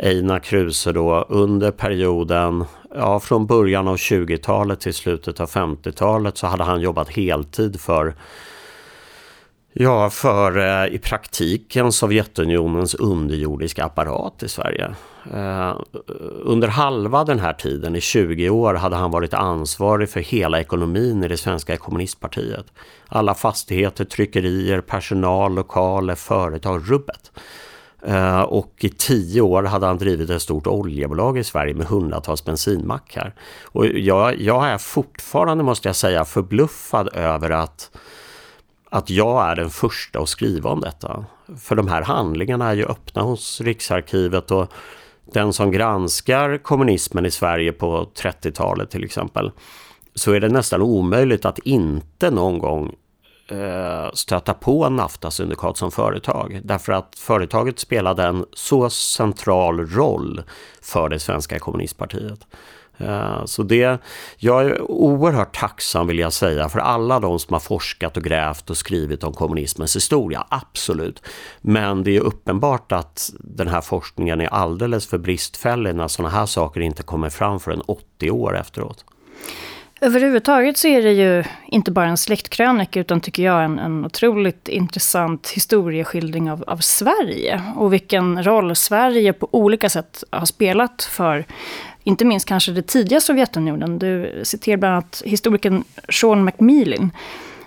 Einar 0.02 0.40
Kruse 0.40 0.92
då, 0.92 1.26
under 1.30 1.72
perioden 1.72 2.66
ja, 2.96 3.20
från 3.20 3.46
början 3.46 3.88
av 3.88 3.96
20-talet 3.96 4.80
till 4.80 4.94
slutet 4.94 5.40
av 5.40 5.50
50-talet 5.50 6.38
så 6.38 6.48
hade 6.48 6.64
han 6.64 6.82
jobbat 6.82 7.10
heltid 7.10 7.82
för 7.82 8.16
Ja, 9.74 10.10
för 10.10 10.58
eh, 10.58 10.96
i 10.96 11.00
praktiken 11.00 11.92
Sovjetunionens 11.92 12.96
underjordiska 12.96 13.86
apparat 13.86 14.44
i 14.44 14.50
Sverige. 14.50 14.96
Eh, 15.34 15.76
under 16.44 16.68
halva 16.68 17.24
den 17.24 17.40
här 17.40 17.54
tiden, 17.54 17.96
i 17.96 18.02
20 18.02 18.50
år, 18.50 18.74
hade 18.74 18.96
han 18.96 19.12
varit 19.12 19.34
ansvarig 19.34 20.10
för 20.10 20.20
hela 20.20 20.60
ekonomin 20.60 21.24
i 21.24 21.28
det 21.28 21.38
svenska 21.38 21.78
kommunistpartiet. 21.78 22.66
Alla 23.08 23.34
fastigheter, 23.34 24.06
tryckerier, 24.06 24.82
personal, 24.82 25.56
lokaler, 25.56 26.16
företag, 26.16 26.92
rubbet. 26.92 27.32
Eh, 28.06 28.42
och 28.42 28.74
i 28.78 28.90
tio 28.90 29.42
år 29.42 29.64
hade 29.64 29.86
han 29.86 29.98
drivit 29.98 30.30
ett 30.30 30.42
stort 30.42 30.68
oljebolag 30.68 31.38
i 31.38 31.44
Sverige 31.44 31.74
med 31.74 31.88
hundratals 31.88 32.46
bensinmackar. 32.46 33.36
Och 33.64 33.88
jag, 33.88 34.42
jag 34.42 34.68
är 34.68 34.78
fortfarande, 34.78 35.64
måste 35.64 35.90
jag 35.90 35.96
säga, 35.96 36.26
förbluffad 36.26 37.10
över 37.14 37.50
att, 37.50 37.92
att 38.90 39.10
jag 39.10 39.50
är 39.50 39.56
den 39.56 39.70
första 39.70 40.20
att 40.20 40.30
skriva 40.30 40.70
om 40.70 40.82
detta. 40.82 41.26
För 41.60 41.76
de 41.76 41.88
här 41.88 42.02
handlingarna 42.02 42.70
är 42.70 42.74
ju 42.74 42.86
öppna 42.86 43.22
hos 43.22 43.62
Riksarkivet 43.62 44.52
och 44.52 44.72
den 45.34 45.54
som 45.54 45.72
granskar 45.72 46.58
kommunismen 46.58 47.26
i 47.26 47.32
Sverige 47.32 47.72
på 47.72 48.10
30-talet 48.16 48.90
till 48.90 49.04
exempel 49.04 49.52
så 50.16 50.32
är 50.32 50.40
det 50.40 50.50
nästan 50.50 50.82
omöjligt 50.82 51.46
att 51.46 51.60
inte 51.60 52.32
någon 52.32 52.60
gång 52.60 52.96
Eh, 53.52 54.12
stöta 54.14 54.54
på 54.54 54.90
Nafta-syndikat 54.90 55.78
som 55.78 55.92
företag. 55.92 56.62
Därför 56.64 56.94
att 56.94 57.16
företaget 57.18 57.80
spelade 57.80 58.24
en 58.24 58.46
så 58.54 58.90
central 58.90 59.88
roll 59.88 60.44
för 60.82 61.10
det 61.10 61.20
svenska 61.20 61.60
kommunistpartiet. 61.60 62.48
Eh, 62.98 63.46
så 63.46 63.64
det, 63.64 64.02
jag 64.38 64.66
är 64.66 64.82
oerhört 64.82 65.56
tacksam 65.56 66.08
vill 66.08 66.20
jag 66.20 66.34
säga 66.34 66.70
för 66.70 66.80
alla 66.80 67.20
de 67.20 67.40
som 67.40 67.54
har 67.54 67.60
forskat 67.60 68.18
och 68.18 68.24
grävt 68.24 68.70
och 68.70 68.78
skrivit 68.78 69.24
om 69.24 69.34
kommunismens 69.34 69.96
historia, 69.96 70.46
absolut. 70.50 71.24
Men 71.62 72.04
det 72.04 72.18
är 72.18 72.22
uppenbart 72.22 72.92
att 72.92 73.32
den 73.40 73.68
här 73.68 73.82
forskningen 73.82 74.42
är 74.42 74.48
alldeles 74.48 75.08
för 75.08 75.18
bristfällig 75.18 75.96
när 75.96 76.08
sådana 76.08 76.36
här 76.36 76.46
saker 76.46 76.82
inte 76.82 77.04
kommer 77.04 77.30
fram 77.30 77.60
förrän 77.60 77.82
80 77.82 78.32
år 78.32 78.58
efteråt. 78.58 79.06
Överhuvudtaget 80.04 80.78
så 80.78 80.88
är 80.88 81.02
det 81.02 81.12
ju 81.12 81.44
inte 81.68 81.92
bara 81.92 82.06
en 82.08 82.18
släktkrönika 82.18 83.00
utan 83.00 83.22
tycker 83.22 83.44
jag 83.44 83.64
en, 83.64 83.80
en 83.80 84.06
otroligt 84.06 84.68
intressant 84.68 85.50
historieskildring 85.50 86.52
av, 86.52 86.64
av 86.68 86.78
Sverige. 86.78 87.62
Och 87.76 87.94
vilken 87.94 88.44
roll 88.44 88.76
Sverige 88.76 89.34
på 89.34 89.48
olika 89.52 89.90
sätt 89.90 90.24
har 90.30 90.46
spelat 90.46 91.04
för 91.04 91.46
inte 92.04 92.26
minst 92.26 92.48
kanske 92.48 92.72
det 92.72 92.82
tidiga 92.82 93.20
Sovjetunionen. 93.20 94.00
Du 94.00 94.42
citerar 94.44 94.78
bland 94.78 94.94
annat 94.94 95.22
historikern 95.26 95.84
Sean 96.10 96.44
McMillan, 96.44 97.12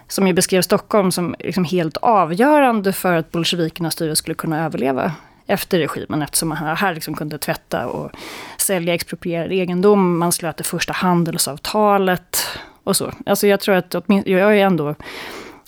som 0.09 0.27
ju 0.27 0.33
beskrev 0.33 0.63
Stockholm 0.63 1.13
som 1.13 1.35
liksom 1.39 1.65
helt 1.65 1.97
avgörande 1.97 2.93
för 2.93 3.17
att 3.17 3.33
bolsjevikernas 3.33 3.95
styre 3.95 4.17
skulle 4.17 4.35
kunna 4.35 4.65
överleva 4.65 5.13
efter 5.47 5.79
regimen 5.79 6.23
eftersom 6.23 6.49
man 6.49 6.59
här 6.59 6.95
liksom 6.95 7.15
kunde 7.15 7.39
tvätta 7.39 7.87
och 7.87 8.11
sälja 8.59 8.95
exproprierad 8.95 9.53
egendom. 9.53 10.19
Man 10.19 10.33
slöt 10.33 10.57
det 10.57 10.65
första 10.65 10.93
handelsavtalet 10.93 12.47
och 12.85 12.97
så. 12.97 13.13
Alltså 13.27 13.47
jag 13.47 13.61
tror 13.61 13.75
att 13.75 13.95
jag 14.07 14.59
är 14.59 14.67
ändå, 14.67 14.95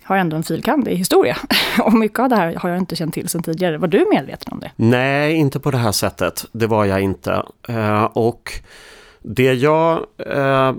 har 0.02 0.16
ändå 0.16 0.37
en 0.37 0.42
filkand 0.42 0.88
i 0.88 0.95
historia. 0.95 1.37
Och 1.80 1.92
mycket 1.92 2.18
av 2.18 2.28
det 2.28 2.37
här 2.37 2.54
har 2.54 2.71
jag 2.71 2.78
inte 2.78 2.97
känt 2.97 3.14
till 3.14 3.28
sedan 3.28 3.42
tidigare. 3.42 3.78
Var 3.78 3.88
du 3.88 4.06
medveten 4.11 4.52
om 4.52 4.61
det? 4.61 4.71
Nej, 4.76 5.35
inte 5.35 5.61
på 5.61 5.71
det 5.71 5.78
här 5.78 5.92
sättet. 5.92 6.45
Det 6.52 6.66
var 6.66 6.85
jag 6.85 7.00
inte. 7.00 7.42
Eh, 7.68 8.04
och 8.04 8.52
det 9.23 9.52
jag 9.52 10.06
eh, 10.18 10.75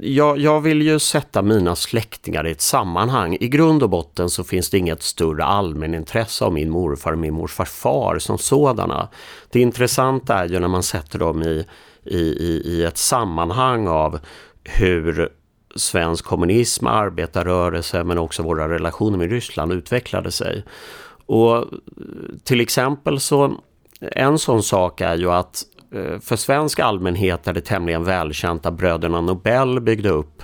jag, 0.00 0.38
jag, 0.38 0.60
vill 0.60 0.82
ju 0.82 0.98
sätta 0.98 1.42
mina 1.42 1.76
släktingar 1.76 2.46
i 2.46 2.50
ett 2.50 2.60
sammanhang. 2.60 3.36
I 3.40 3.48
grund 3.48 3.82
och 3.82 3.90
botten 3.90 4.30
så 4.30 4.44
finns 4.44 4.70
det 4.70 4.78
inget 4.78 5.02
större 5.02 5.44
allmänintresse 5.44 6.44
av 6.44 6.52
min 6.52 6.70
morfar 6.70 7.12
och 7.12 7.18
min 7.18 7.34
morfars 7.34 7.68
far 7.68 8.18
som 8.18 8.38
sådana. 8.38 9.08
Det 9.50 9.60
intressanta 9.60 10.34
är 10.34 10.48
ju 10.48 10.58
när 10.58 10.68
man 10.68 10.82
sätter 10.82 11.18
dem 11.18 11.42
i, 11.42 11.66
i, 12.04 12.18
i, 12.18 12.62
i 12.64 12.84
ett 12.84 12.98
sammanhang 12.98 13.88
av 13.88 14.18
hur 14.64 15.28
svensk 15.76 16.24
kommunism, 16.24 16.86
arbetarrörelse 16.86 18.04
men 18.04 18.18
också 18.18 18.42
våra 18.42 18.68
relationer 18.68 19.18
med 19.18 19.30
Ryssland 19.30 19.72
utvecklade 19.72 20.30
sig. 20.30 20.64
Och 21.26 21.64
till 22.44 22.60
exempel 22.60 23.20
så 23.20 23.56
en 24.00 24.38
sån 24.38 24.62
sak 24.62 25.00
är 25.00 25.16
ju 25.16 25.30
att 25.30 25.64
Eh, 25.92 26.18
för 26.20 26.36
svensk 26.36 26.78
allmänhet 26.78 27.48
är 27.48 27.52
det 27.52 27.60
tämligen 27.60 28.04
välkänt 28.04 28.66
att 28.66 28.74
bröderna 28.74 29.20
Nobel 29.20 29.80
byggde 29.80 30.08
upp 30.08 30.42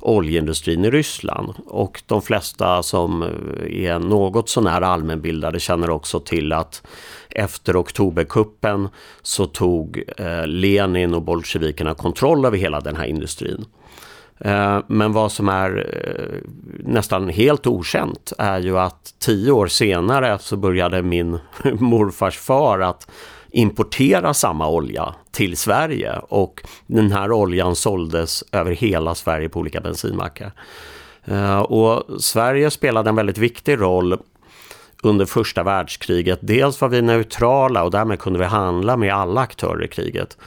oljeindustrin 0.00 0.84
i 0.84 0.90
Ryssland. 0.90 1.54
Och 1.66 2.02
de 2.06 2.22
flesta 2.22 2.82
som 2.82 3.22
eh, 3.22 3.84
är 3.84 3.98
något 3.98 4.48
sånär 4.48 4.80
allmänbildade 4.80 5.60
känner 5.60 5.90
också 5.90 6.20
till 6.20 6.52
att 6.52 6.86
efter 7.30 7.80
oktoberkuppen 7.80 8.88
så 9.22 9.46
tog 9.46 10.02
eh, 10.16 10.46
Lenin 10.46 11.14
och 11.14 11.22
bolsjevikerna 11.22 11.94
kontroll 11.94 12.44
över 12.44 12.58
hela 12.58 12.80
den 12.80 12.96
här 12.96 13.06
industrin. 13.06 13.64
Men 14.86 15.12
vad 15.12 15.32
som 15.32 15.48
är 15.48 15.86
nästan 16.84 17.28
helt 17.28 17.66
okänt 17.66 18.32
är 18.38 18.58
ju 18.58 18.78
att 18.78 19.14
tio 19.18 19.52
år 19.52 19.66
senare 19.66 20.38
så 20.38 20.56
började 20.56 21.02
min 21.02 21.38
morfars 21.78 22.38
far 22.38 22.80
att 22.80 23.06
importera 23.50 24.34
samma 24.34 24.68
olja 24.68 25.14
till 25.30 25.56
Sverige 25.56 26.18
och 26.18 26.62
den 26.86 27.12
här 27.12 27.32
oljan 27.32 27.76
såldes 27.76 28.44
över 28.52 28.72
hela 28.72 29.14
Sverige 29.14 29.48
på 29.48 29.60
olika 29.60 29.80
bensinmackar. 29.80 30.52
Eh, 31.24 31.58
och 31.58 32.22
Sverige 32.22 32.70
spelade 32.70 33.10
en 33.10 33.16
väldigt 33.16 33.38
viktig 33.38 33.80
roll 33.80 34.18
under 35.02 35.26
första 35.26 35.62
världskriget. 35.62 36.38
Dels 36.42 36.80
var 36.80 36.88
vi 36.88 37.02
neutrala 37.02 37.84
och 37.84 37.90
därmed 37.90 38.18
kunde 38.18 38.38
vi 38.38 38.44
handla 38.44 38.96
med 38.96 39.14
alla 39.14 39.40
aktörer 39.40 39.84
i 39.84 39.88
kriget. 39.88 40.38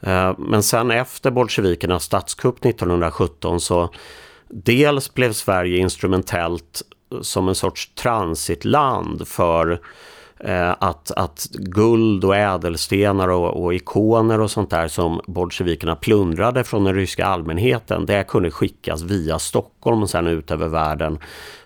Eh, 0.00 0.34
men 0.38 0.62
sen 0.62 0.90
efter 0.90 1.30
bolsjevikernas 1.30 2.04
statskupp 2.04 2.64
1917 2.64 3.60
så 3.60 3.90
dels 4.48 5.14
blev 5.14 5.32
Sverige 5.32 5.78
instrumentellt 5.78 6.82
som 7.20 7.48
en 7.48 7.54
sorts 7.54 7.94
transitland 7.94 9.28
för 9.28 9.80
Eh, 10.40 10.74
att, 10.78 11.10
att 11.10 11.48
guld 11.52 12.24
och 12.24 12.36
ädelstenar 12.36 13.28
och, 13.28 13.64
och, 13.64 13.74
ikoner 13.74 14.40
och 14.40 14.50
sånt 14.50 14.70
där 14.70 14.88
som 14.88 15.20
bolsjevikerna 15.26 15.96
plundrade 15.96 16.64
från 16.64 16.84
den 16.84 16.94
ryska 16.94 17.26
allmänheten, 17.26 18.06
det 18.06 18.28
kunde 18.28 18.50
skickas 18.50 19.02
via 19.02 19.38
Stockholm 19.38 20.02
och 20.02 20.10
sen 20.10 20.26
ut 20.26 20.50
över 20.50 20.68
världen 20.68 21.18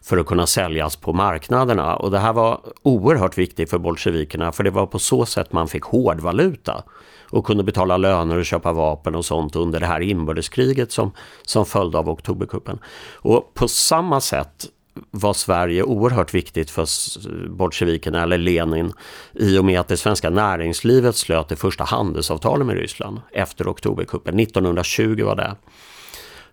för 0.02 0.18
att 0.18 0.26
kunna 0.26 0.46
säljas 0.46 0.96
på 0.96 1.12
marknaderna. 1.12 1.96
Och 1.96 2.10
det 2.10 2.18
här 2.18 2.32
var 2.32 2.60
oerhört 2.82 3.38
viktigt 3.38 3.70
för 3.70 3.78
bolsjevikerna 3.78 4.52
för 4.52 4.64
det 4.64 4.70
var 4.70 4.86
på 4.86 4.98
så 4.98 5.26
sätt 5.26 5.52
man 5.52 5.68
fick 5.68 5.84
hårdvaluta 5.84 6.82
och 7.30 7.46
kunde 7.46 7.64
betala 7.64 7.96
löner 7.96 8.38
och 8.38 8.44
köpa 8.44 8.72
vapen 8.72 9.14
och 9.14 9.24
sånt 9.24 9.56
under 9.56 9.80
det 9.80 9.86
här 9.86 10.00
inbördeskriget 10.00 10.92
som, 10.92 11.12
som 11.42 11.66
följde 11.66 11.98
av 11.98 12.08
oktoberkuppen. 12.08 12.78
Och 13.14 13.54
på 13.54 13.68
samma 13.68 14.20
sätt 14.20 14.66
var 15.10 15.32
Sverige 15.32 15.82
oerhört 15.82 16.34
viktigt 16.34 16.70
för 16.70 16.86
bolsjevikerna 17.48 18.22
eller 18.22 18.38
Lenin 18.38 18.92
i 19.32 19.58
och 19.58 19.64
med 19.64 19.80
att 19.80 19.88
det 19.88 19.96
svenska 19.96 20.30
näringslivet 20.30 21.16
slöt 21.16 21.48
det 21.48 21.56
första 21.56 21.84
handelsavtalet 21.84 22.66
med 22.66 22.76
Ryssland 22.76 23.20
efter 23.32 23.70
oktoberkuppen. 23.70 24.40
1920 24.40 25.22
var 25.24 25.36
det. 25.36 25.56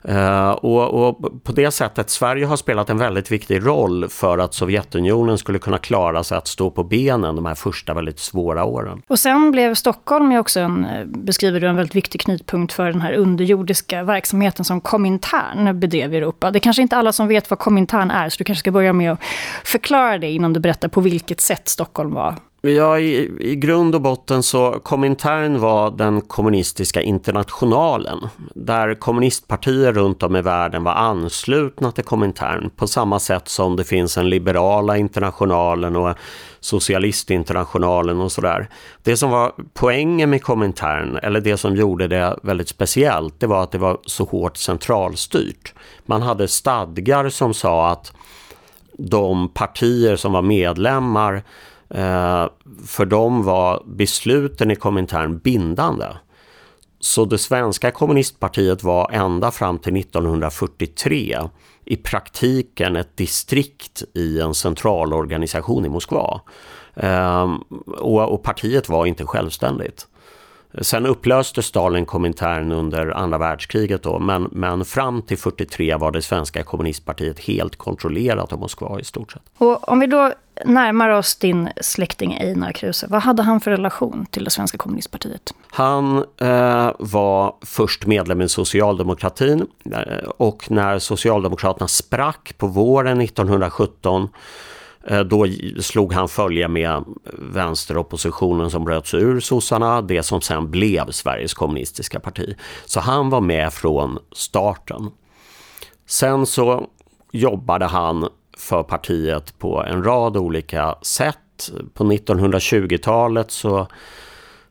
Uh, 0.10 0.50
och, 0.50 1.08
och, 1.08 1.44
på 1.44 1.51
det 1.51 1.72
sättet, 1.72 2.10
Sverige 2.10 2.46
har 2.46 2.58
spelat 2.58 2.89
en 2.89 2.98
väldigt 2.98 3.32
viktig 3.32 3.66
roll 3.66 4.10
för 4.10 4.38
att 4.38 4.54
Sovjetunionen 4.54 5.38
skulle 5.38 5.60
kunna 5.60 5.77
klara 5.77 6.24
sig 6.24 6.38
att 6.38 6.48
stå 6.48 6.72
på 6.72 6.84
benen 6.84 7.36
de 7.36 7.46
här 7.46 7.56
första 7.56 7.94
väldigt 7.94 8.20
svåra 8.20 8.63
åren. 8.63 9.01
Och 9.08 9.20
sen 9.20 9.51
blev 9.51 9.75
Stockholm 9.75 10.32
ju 10.32 10.39
också 10.39 10.60
en, 10.60 10.86
eh, 10.86 11.06
beskriver 11.06 11.60
du, 11.60 11.68
en 11.68 11.75
väldigt 11.75 11.96
viktig 11.96 12.22
knutpunkt 12.22 12.74
för 12.74 12.92
den 12.92 13.01
här 13.01 13.13
underjordiska 13.13 14.04
verksamheten 14.04 14.66
som 14.66 14.82
Komintern 14.82 15.80
bedrev 15.80 16.13
i 16.13 16.18
Europa. 16.18 16.51
Det 16.51 16.58
är 16.58 16.62
kanske 16.62 16.82
inte 16.82 16.98
alla 16.98 17.12
som 17.12 17.27
vet 17.27 17.50
vad 17.50 17.60
Komintern 17.60 18.12
är, 18.12 18.30
så 18.30 18.38
du 18.38 18.44
kanske 18.44 18.60
ska 18.60 18.72
börja 18.72 18.94
med 18.94 19.12
att 19.12 19.20
förklara 19.63 20.18
det 20.18 20.32
innan 20.32 20.54
du 20.54 20.60
berättar 20.60 20.88
på 20.88 21.01
vilket 21.01 21.42
sätt 21.42 21.70
Stockholm 21.70 22.13
var 22.13 22.36
Ja, 22.61 22.99
i, 22.99 23.31
i 23.39 23.55
grund 23.55 23.95
och 23.95 24.01
botten 24.01 24.43
så 24.43 24.79
Komintern 24.83 25.59
var 25.59 25.91
den 25.91 26.21
kommunistiska 26.21 27.01
internationalen 27.01 28.19
där 28.55 28.93
kommunistpartier 28.95 29.93
runt 29.93 30.23
om 30.23 30.35
i 30.35 30.41
världen 30.41 30.83
var 30.83 30.91
anslutna 30.91 31.91
till 31.91 32.03
Komintern 32.03 32.69
på 32.75 32.87
samma 32.87 33.19
sätt 33.19 33.47
som 33.47 33.75
det 33.75 33.83
finns 33.83 34.17
en 34.17 34.29
liberala 34.29 34.97
internationalen 34.97 35.95
och 35.95 36.15
socialistinternationalen 36.59 38.19
och 38.19 38.31
sådär. 38.31 38.69
Det 39.03 39.17
som 39.17 39.31
var 39.31 39.51
poängen 39.73 40.29
med 40.29 40.43
Komintern, 40.43 41.17
eller 41.23 41.41
det 41.41 41.57
som 41.57 41.75
gjorde 41.75 42.07
det 42.07 42.39
väldigt 42.43 42.69
speciellt, 42.69 43.39
det 43.39 43.47
var 43.47 43.63
att 43.63 43.71
det 43.71 43.77
var 43.77 43.97
så 44.05 44.23
hårt 44.23 44.57
centralstyrt. 44.57 45.73
Man 46.05 46.21
hade 46.21 46.47
stadgar 46.47 47.29
som 47.29 47.53
sa 47.53 47.89
att 47.89 48.13
de 48.97 49.49
partier 49.49 50.15
som 50.15 50.33
var 50.33 50.41
medlemmar 50.41 51.43
Eh, 51.89 52.48
för 52.86 53.06
dem 53.06 53.44
var 53.44 53.84
besluten 53.86 54.72
i 54.72 54.75
Komintern 54.75 55.38
bindande. 55.38 56.06
Så 57.00 57.25
det 57.25 57.38
svenska 57.38 57.91
kommunistpartiet 57.91 58.84
var 58.84 59.12
ända 59.12 59.51
fram 59.51 59.79
till 59.79 59.98
1943 59.98 61.39
i 61.86 61.96
praktiken 61.96 62.96
ett 62.96 63.17
distrikt 63.17 64.03
i 64.13 64.39
en 64.39 64.53
centralorganisation 64.53 65.86
i 65.86 65.89
Moskva. 65.89 66.41
Eh, 66.96 67.56
och, 67.98 68.44
partiet 68.44 68.89
var 68.89 69.06
inte 69.06 69.25
självständigt. 69.25 70.08
Sen 70.81 71.05
upplöste 71.05 71.63
Stalin 71.63 72.05
Komintern 72.05 72.71
under 72.71 73.12
andra 73.12 73.38
världskriget 73.38 74.03
då, 74.03 74.19
men, 74.19 74.47
men 74.51 74.86
fram 74.86 75.21
till 75.21 75.38
43 75.38 75.95
var 75.95 76.12
det 76.12 76.21
svenska 76.21 76.63
kommunistpartiet 76.63 77.39
helt 77.39 77.75
kontrollerat 77.75 78.53
av 78.53 78.59
Moskva 78.59 79.00
i 79.00 79.03
stort 79.03 79.31
sett. 79.31 79.41
Och 79.57 79.89
om 79.89 80.00
vi 80.00 80.07
då 80.07 80.33
närmar 80.65 81.09
oss 81.09 81.36
din 81.36 81.69
släkting 81.81 82.38
Einar 82.41 82.71
Kruse, 82.71 83.07
vad 83.09 83.21
hade 83.21 83.43
han 83.43 83.59
för 83.59 83.71
relation 83.71 84.25
till 84.31 84.43
det 84.43 84.50
svenska 84.50 84.77
kommunistpartiet? 84.77 85.53
Han 85.67 86.17
eh, 86.38 86.91
var 87.00 87.55
först 87.65 88.05
medlem 88.05 88.41
i 88.41 88.50
socialdemokratin 88.50 89.67
eh, 89.91 90.29
och 90.38 90.71
när 90.71 91.00
Socialdemokraterna 91.00 91.88
sprack 91.88 92.53
på 92.57 92.67
våren 92.67 93.21
1917 93.21 94.21
Eh, 94.24 94.29
Eh, 95.07 95.19
då 95.19 95.47
slog 95.79 96.13
han 96.13 96.29
följe 96.29 96.67
med 96.67 97.03
vänsteroppositionen 97.33 98.69
som 98.69 98.85
bröt 98.85 99.07
sig 99.07 99.21
ur 99.21 99.39
sossarna, 99.39 100.01
det 100.01 100.23
som 100.23 100.41
sen 100.41 100.71
blev 100.71 101.11
Sveriges 101.11 101.53
kommunistiska 101.53 102.19
parti. 102.19 102.55
Så 102.85 102.99
han 102.99 103.29
var 103.29 103.41
med 103.41 103.73
från 103.73 104.19
starten. 104.31 105.11
Sen 106.05 106.45
så 106.45 106.87
jobbade 107.31 107.85
han 107.85 108.29
för 108.57 108.83
partiet 108.83 109.59
på 109.59 109.83
en 109.83 110.03
rad 110.03 110.37
olika 110.37 110.95
sätt. 111.01 111.71
På 111.93 112.03
1920-talet 112.03 113.51
så 113.51 113.87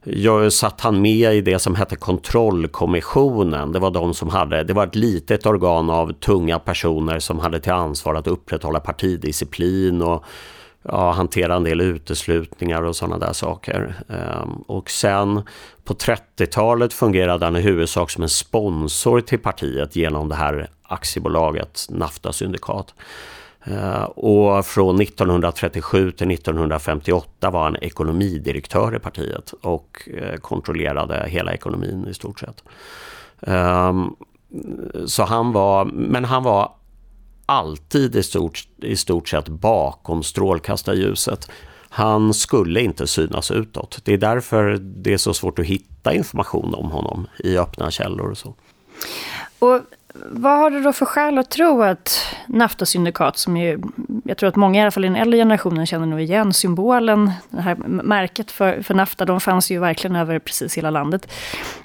jag 0.09 0.53
satt 0.53 0.81
han 0.81 1.03
med 1.03 1.35
i 1.35 1.41
det 1.41 1.59
som 1.59 1.75
hette 1.75 1.97
kontrollkommissionen. 1.97 3.73
Det 3.73 3.79
var 3.79 3.91
de 3.91 4.15
som 4.15 4.29
hade, 4.29 4.65
det 4.65 4.73
var 4.73 4.87
ett 4.87 4.95
litet 4.95 5.47
organ 5.47 5.91
av 5.91 6.13
tunga 6.13 6.59
personer 6.59 7.19
som 7.19 7.39
hade 7.39 7.61
till 7.61 7.73
ansvar 7.73 8.15
att 8.15 8.27
upprätthålla 8.27 8.81
partidisciplin 8.81 10.03
och 10.03 10.25
ja, 10.83 11.13
hantera 11.13 11.55
en 11.55 11.65
del 11.65 11.81
uteslutningar 11.81 12.83
och 12.83 12.97
sådana 12.97 13.19
där 13.19 13.33
saker. 13.33 13.95
Ehm, 14.09 14.51
och 14.67 14.91
sen 14.91 15.43
på 15.85 15.95
30-talet 15.95 16.93
fungerade 16.93 17.45
han 17.45 17.57
i 17.57 17.61
huvudsak 17.61 18.11
som 18.11 18.23
en 18.23 18.29
sponsor 18.29 19.21
till 19.21 19.39
partiet 19.39 19.97
genom 19.97 20.29
det 20.29 20.35
här 20.35 20.69
aktiebolaget 20.83 21.87
Nafta 21.91 22.33
syndikat. 22.33 22.95
Eh, 23.67 24.03
och 24.03 24.67
från 24.67 25.01
1937 25.01 26.11
till 26.11 26.31
1958 26.31 27.51
var 27.51 27.63
han 27.63 27.77
ekonomidirektör 27.77 28.97
i 28.97 28.99
partiet 28.99 29.55
och 29.63 30.09
eh, 30.15 30.37
kontrollerade 30.37 31.29
hela 31.29 31.55
ekonomin 31.55 32.07
i 32.11 32.15
stort 32.15 32.41
sett. 32.41 32.65
Ehm, 33.41 34.11
så 35.07 35.25
han 35.25 35.53
var, 35.53 35.85
men 35.85 36.25
han 36.25 36.43
var 36.43 36.73
alltid 37.47 38.17
i 38.17 38.23
stort, 38.23 38.69
i 38.83 38.97
stort 38.97 39.29
sett 39.29 39.49
bakom 39.49 40.23
strålkastarljuset. 40.23 41.51
Han 41.89 42.35
skulle 42.35 42.81
inte 42.81 43.07
synas 43.07 43.51
utåt. 43.51 44.01
Det 44.05 44.13
är 44.13 44.19
därför 44.19 44.79
det 44.81 45.13
är 45.13 45.19
så 45.19 45.35
svårt 45.35 45.59
att 45.59 45.67
hitta 45.67 46.15
information 46.15 46.75
om 46.75 46.91
honom 46.91 47.27
i 47.39 47.59
öppna 47.59 47.91
källor 47.91 48.31
och 48.31 48.39
så. 48.39 48.55
Och 49.59 49.81
vad 50.25 50.59
har 50.59 50.71
du 50.71 50.81
då 50.81 50.93
för 50.93 51.07
skäl 51.07 51.39
att 51.39 51.51
tro 51.51 51.83
att 51.83 52.27
Nafta-syndikat, 52.47 53.39
som 53.39 53.57
ju, 53.57 53.81
jag 54.25 54.37
tror 54.37 54.49
att 54.49 54.57
många 54.57 54.79
i 54.79 54.83
alla 54.83 54.91
fall 54.91 55.05
i 55.05 55.09
den 55.09 55.17
äldre 55.17 55.39
generationen 55.39 55.87
känner 55.87 56.07
nog 56.07 56.21
igen 56.21 56.53
symbolen, 56.53 57.33
det 57.51 57.61
här 57.61 57.75
märket 57.87 58.51
för, 58.51 58.83
för 58.83 58.95
Nafta, 58.95 59.25
de 59.25 59.41
fanns 59.41 59.71
ju 59.71 59.79
verkligen 59.79 60.17
över 60.17 60.39
precis 60.39 60.79
hela 60.79 60.91
landet. 60.91 61.33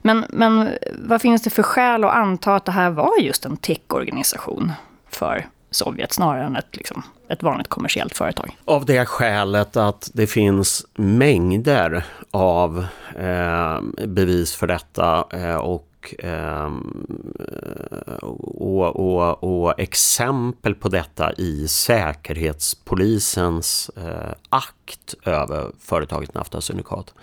Men, 0.01 0.25
men 0.29 0.69
vad 0.99 1.21
finns 1.21 1.41
det 1.41 1.49
för 1.49 1.63
skäl 1.63 2.03
att 2.03 2.13
anta 2.13 2.55
att 2.55 2.65
det 2.65 2.71
här 2.71 2.89
var 2.89 3.19
just 3.19 3.45
en 3.45 3.57
tech-organisation? 3.57 4.71
för 5.11 5.47
Sovjet 5.71 6.13
snarare 6.13 6.43
än 6.43 6.55
ett, 6.55 6.75
liksom, 6.75 7.03
ett 7.27 7.43
vanligt 7.43 7.67
kommersiellt 7.67 8.17
företag. 8.17 8.57
Av 8.65 8.85
det 8.85 9.05
skälet 9.05 9.77
att 9.77 10.09
det 10.13 10.27
finns 10.27 10.85
mängder 10.93 12.03
av 12.31 12.85
eh, 13.15 13.81
bevis 14.07 14.55
för 14.55 14.67
detta 14.67 15.25
eh, 15.31 15.55
och, 15.55 15.87
och, 16.01 16.25
ehm, 16.25 17.05
eh, 17.39 18.13
och, 18.13 18.95
och, 18.95 19.43
och, 19.43 19.79
exempel 19.79 20.75
på 20.75 20.89
detta 20.89 21.33
i 21.33 21.67
Säkerhetspolisens 21.67 23.91
eh, 23.97 24.33
akt 24.49 25.15
över 25.25 25.71
företaget 25.79 26.33
Nafta 26.33 26.61
Syndikat. 26.61 27.13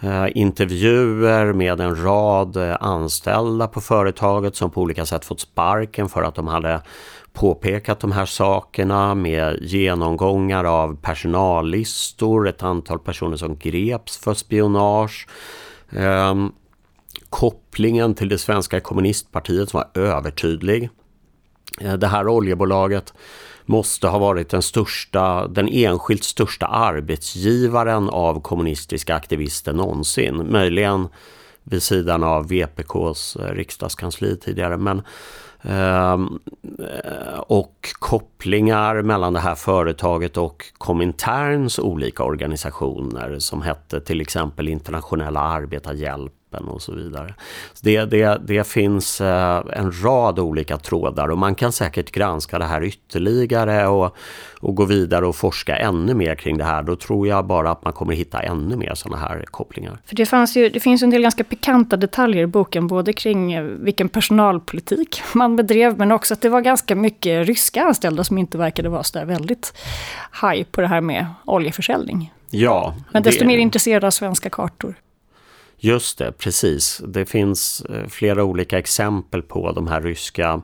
Eh, 0.00 0.26
intervjuer 0.34 1.52
med 1.52 1.80
en 1.80 2.04
rad 2.04 2.56
anställda 2.80 3.68
på 3.68 3.80
företaget 3.80 4.56
som 4.56 4.70
på 4.70 4.80
olika 4.80 5.06
sätt 5.06 5.24
fått 5.24 5.40
sparken 5.40 6.08
för 6.08 6.22
att 6.22 6.34
de 6.34 6.46
hade 6.46 6.82
påpekat 7.32 8.00
de 8.00 8.12
här 8.12 8.26
sakerna 8.26 9.14
med 9.14 9.58
genomgångar 9.62 10.64
av 10.64 10.96
personallistor, 10.96 12.48
ett 12.48 12.62
antal 12.62 12.98
personer 12.98 13.36
som 13.36 13.56
greps 13.56 14.18
för 14.18 14.34
spionage. 14.34 15.28
Ehm, 15.90 16.52
Kopplingen 17.34 18.14
till 18.14 18.28
det 18.28 18.38
svenska 18.38 18.80
kommunistpartiet 18.80 19.70
som 19.70 19.78
var 19.80 20.02
övertydlig. 20.02 20.90
Eh, 21.80 21.92
det 21.92 22.06
här 22.06 22.28
oljebolaget 22.28 23.14
måste 23.66 24.08
ha 24.08 24.18
varit 24.18 24.48
den, 24.48 24.62
största, 24.62 25.46
den 25.48 25.68
enskilt 25.68 26.24
största 26.24 26.66
arbetsgivaren 26.66 28.08
av 28.08 28.40
kommunistiska 28.40 29.14
aktivister 29.14 29.72
någonsin. 29.72 30.52
Möjligen 30.52 31.08
vid 31.62 31.82
sidan 31.82 32.22
av 32.22 32.48
VPKs 32.48 33.36
eh, 33.36 33.54
riksdagskansli 33.54 34.36
tidigare. 34.36 34.76
Men 34.76 35.02
ehm, 35.62 36.38
eh, 36.78 37.38
och 37.38 37.88
kopplingar 37.98 39.02
mellan 39.02 39.32
det 39.32 39.40
här 39.40 39.54
företaget 39.54 40.36
och 40.36 40.64
Kominterns 40.78 41.78
olika 41.78 42.24
organisationer 42.24 43.38
som 43.38 43.62
hette 43.62 44.00
till 44.00 44.20
exempel 44.20 44.68
Internationella 44.68 45.40
arbetarhjälp 45.40 46.32
kroppen 46.54 46.68
och 46.68 46.82
så 46.82 46.94
vidare. 46.94 47.34
Så 47.72 47.80
det, 47.82 48.04
det, 48.04 48.40
det 48.46 48.66
finns 48.66 49.20
eh, 49.20 49.62
en 49.72 49.92
rad 50.02 50.38
olika 50.38 50.78
trådar 50.78 51.28
och 51.28 51.38
man 51.38 51.54
kan 51.54 51.72
säkert 51.72 52.10
granska 52.10 52.58
det 52.58 52.64
här 52.64 52.84
ytterligare 52.84 53.86
och, 53.86 54.16
och 54.60 54.74
gå 54.74 54.84
vidare 54.84 55.26
och 55.26 55.36
forska 55.36 55.76
ännu 55.76 56.14
mer 56.14 56.34
kring 56.34 56.58
det 56.58 56.64
här. 56.64 56.82
Då 56.82 56.96
tror 56.96 57.28
jag 57.28 57.46
bara 57.46 57.70
att 57.70 57.84
man 57.84 57.92
kommer 57.92 58.14
hitta 58.14 58.42
ännu 58.42 58.76
mer 58.76 58.94
sådana 58.94 59.28
här 59.28 59.44
kopplingar. 59.50 59.98
För 60.06 60.16
det, 60.16 60.26
fanns 60.26 60.56
ju, 60.56 60.68
det 60.68 60.80
finns 60.80 61.02
en 61.02 61.10
del 61.10 61.22
ganska 61.22 61.44
pikanta 61.44 61.96
detaljer 61.96 62.42
i 62.42 62.46
boken, 62.46 62.86
både 62.86 63.12
kring 63.12 63.52
eh, 63.52 63.62
vilken 63.62 64.08
personalpolitik 64.08 65.22
man 65.34 65.56
bedrev, 65.56 65.98
men 65.98 66.12
också 66.12 66.34
att 66.34 66.40
det 66.40 66.48
var 66.48 66.60
ganska 66.60 66.94
mycket 66.94 67.46
ryska 67.46 67.82
anställda 67.82 68.24
som 68.24 68.38
inte 68.38 68.58
verkade 68.58 68.88
vara 68.88 69.02
så 69.02 69.18
där 69.18 69.26
väldigt 69.26 69.72
haj 70.30 70.64
på 70.64 70.80
det 70.80 70.86
här 70.86 71.00
med 71.00 71.26
oljeförsäljning. 71.44 72.32
Ja. 72.50 72.94
Men 73.12 73.22
desto 73.22 73.40
det... 73.40 73.46
mer 73.46 73.58
intresserade 73.58 74.06
av 74.06 74.10
svenska 74.10 74.50
kartor. 74.50 74.94
Just 75.84 76.18
det, 76.18 76.32
precis. 76.32 77.02
Det 77.06 77.26
finns 77.26 77.80
eh, 77.80 78.06
flera 78.06 78.44
olika 78.44 78.78
exempel 78.78 79.42
på 79.42 79.72
de 79.72 79.86
här 79.86 80.00
ryska 80.00 80.62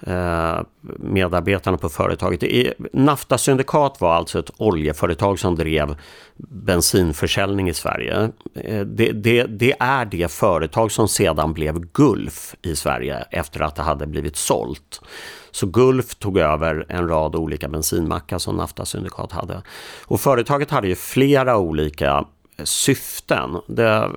eh, 0.00 0.60
medarbetarna 0.98 1.76
på 1.76 1.88
företaget. 1.88 2.74
Nafta 2.92 3.38
Syndikat 3.38 4.00
var 4.00 4.14
alltså 4.14 4.38
ett 4.38 4.50
oljeföretag 4.56 5.38
som 5.38 5.56
drev 5.56 5.96
bensinförsäljning 6.36 7.68
i 7.68 7.74
Sverige. 7.74 8.30
Eh, 8.54 8.80
det, 8.80 9.12
det, 9.12 9.44
det, 9.44 9.74
är 9.80 10.04
det 10.04 10.32
företag 10.32 10.92
som 10.92 11.08
sedan 11.08 11.52
blev 11.52 11.80
Gulf 11.80 12.54
i 12.62 12.76
Sverige 12.76 13.24
efter 13.30 13.60
att 13.60 13.76
det 13.76 13.82
hade 13.82 14.06
blivit 14.06 14.36
sålt. 14.36 15.00
Så 15.50 15.66
Gulf 15.66 16.14
tog 16.14 16.38
över 16.38 16.86
en 16.88 17.08
rad 17.08 17.36
olika 17.36 17.68
bensinmackar 17.68 18.38
som 18.38 18.56
Nafta 18.56 18.84
Syndikat 18.84 19.32
hade. 19.32 19.62
Och 20.04 20.20
företaget 20.20 20.70
hade 20.70 20.88
ju 20.88 20.94
flera 20.94 21.56
olika 21.56 22.26
syften. 22.64 23.60
Det, 23.66 24.10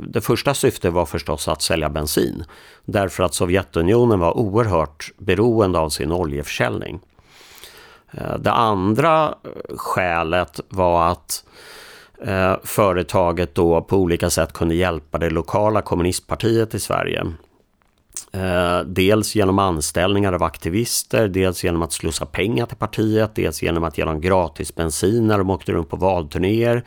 det, 0.00 0.20
första 0.20 0.54
syftet 0.54 0.92
var 0.92 1.06
förstås 1.06 1.48
att 1.48 1.62
sälja 1.62 1.88
bensin. 1.88 2.44
Därför 2.84 3.22
att 3.22 3.34
Sovjetunionen 3.34 4.18
var 4.18 4.38
oerhört 4.38 5.12
beroende 5.18 5.78
av 5.78 5.88
sin 5.88 6.12
oljeförsäljning. 6.12 7.00
Eh, 8.10 8.38
det 8.38 8.52
andra 8.52 9.24
eh, 9.44 9.76
skälet 9.76 10.60
var 10.68 11.10
att 11.10 11.44
eh, 12.22 12.54
företaget 12.64 13.54
då 13.54 13.82
på 13.82 13.96
olika 13.96 14.30
sätt 14.30 14.52
kunde 14.52 14.74
hjälpa 14.74 15.18
det 15.18 15.30
lokala 15.30 15.82
kommunistpartiet 15.82 16.74
i 16.74 16.80
Sverige 16.80 17.26
Eh, 18.32 18.80
dels 18.80 19.34
genom 19.34 19.58
anställningar 19.58 20.32
av 20.32 20.42
aktivister, 20.42 21.28
dels 21.28 21.64
genom 21.64 21.82
att 21.82 21.92
slussa 21.92 22.26
pengar 22.26 22.66
till 22.66 22.76
partiet, 22.76 23.34
dels 23.34 23.62
genom 23.62 23.84
att 23.84 23.98
ge 23.98 24.04
dem 24.04 24.20
gratis 24.20 24.74
bensin 24.74 25.26
när 25.26 25.38
de 25.38 25.50
åkte 25.50 25.72
runt 25.72 25.90
på 25.90 25.96
valturnéer 25.96 26.84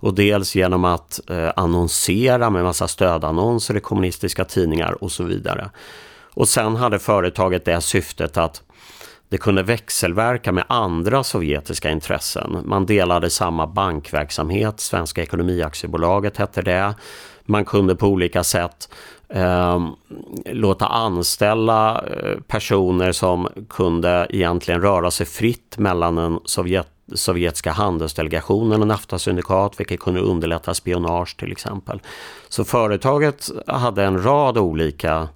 och 0.00 0.14
dels 0.14 0.56
genom 0.56 0.84
att 0.84 1.20
eh, 1.30 1.50
annonsera 1.56 2.50
med 2.50 2.64
massa 2.64 2.88
stödannonser 2.88 3.76
i 3.76 3.80
kommunistiska 3.80 4.44
tidningar 4.44 5.02
och 5.04 5.12
så 5.12 5.24
vidare. 5.24 5.70
Och 6.34 6.48
sen 6.48 6.76
hade 6.76 6.98
företaget 6.98 7.64
det 7.64 7.80
syftet 7.80 8.36
att 8.36 8.62
det 9.28 9.38
kunde 9.38 9.62
växelverka 9.62 10.52
med 10.52 10.64
andra 10.68 11.24
sovjetiska 11.24 11.90
intressen. 11.90 12.62
Man 12.64 12.86
delade 12.86 13.30
samma 13.30 13.66
bankverksamhet, 13.66 14.80
Svenska 14.80 15.22
Ekonomiaktiebolaget 15.22 16.36
hette 16.36 16.62
det. 16.62 16.94
Man 17.44 17.64
kunde 17.64 17.96
på 17.96 18.06
olika 18.06 18.44
sätt 18.44 18.88
eh, 19.30 19.80
låta 20.44 20.86
anställa 20.86 22.04
eh, 22.04 22.40
personer 22.40 23.12
som 23.12 23.48
kunde 23.68 24.26
egentligen 24.30 24.80
röra 24.80 25.10
sig 25.10 25.26
fritt 25.26 25.78
mellan 25.78 26.14
den 26.14 26.38
Sovjet, 26.44 26.88
sovjetiska 27.14 27.72
handelsdelegationen 27.72 28.80
och 28.80 28.86
Nafta-syndikat, 28.86 29.80
vilket 29.80 30.00
kunde 30.00 30.20
underlätta 30.20 30.74
spionage 30.74 31.36
till 31.36 31.52
exempel. 31.52 32.00
Så 32.48 32.64
företaget 32.64 33.50
hade 33.66 34.04
en 34.04 34.22
rad 34.22 34.58
olika, 34.58 35.28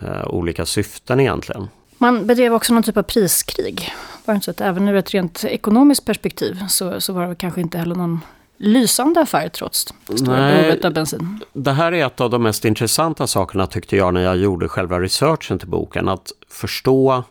eh, 0.00 0.26
olika 0.26 0.66
syften 0.66 1.20
egentligen. 1.20 1.68
Man 1.98 2.26
bedrev 2.26 2.54
också 2.54 2.74
någon 2.74 2.82
typ 2.82 2.96
av 2.96 3.02
priskrig. 3.02 3.92
Var 4.24 4.34
det 4.34 4.36
inte 4.36 4.44
så 4.44 4.50
att 4.50 4.60
även 4.60 4.88
ur 4.88 4.96
ett 4.96 5.14
rent 5.14 5.44
ekonomiskt 5.44 6.04
perspektiv 6.04 6.58
så, 6.68 7.00
så 7.00 7.12
var 7.12 7.26
det 7.26 7.34
kanske 7.34 7.60
inte 7.60 7.78
heller 7.78 7.94
någon 7.94 8.20
lysande 8.60 9.20
affär 9.20 9.48
trots 9.48 9.94
det 10.06 10.18
stora 10.18 10.36
behovet 10.36 10.84
av 10.84 10.92
bensin. 10.92 11.40
Det 11.52 11.72
här 11.72 11.92
är 11.92 12.06
ett 12.06 12.20
av 12.20 12.30
de 12.30 12.42
mest 12.42 12.64
intressanta 12.64 13.26
sakerna 13.26 13.66
tyckte 13.66 13.96
jag 13.96 14.14
när 14.14 14.20
jag 14.20 14.36
gjorde 14.36 14.68
själva 14.68 15.00
researchen 15.00 15.58
till 15.58 15.68
boken. 15.68 16.08
Att 16.08 16.32
förstå 16.48 17.24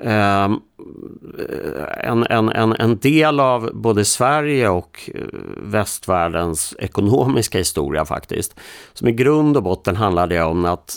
eh, 0.00 0.44
en, 2.04 2.26
en, 2.30 2.48
en, 2.48 2.72
en 2.72 2.98
del 2.98 3.40
av 3.40 3.70
både 3.74 4.04
Sverige 4.04 4.68
och 4.68 5.10
eh, 5.14 5.20
västvärldens 5.62 6.74
ekonomiska 6.78 7.58
historia 7.58 8.04
faktiskt. 8.04 8.60
Som 8.92 9.08
i 9.08 9.12
grund 9.12 9.56
och 9.56 9.62
botten 9.62 9.96
handlar 9.96 10.26
det 10.26 10.42
om 10.42 10.64
att 10.64 10.96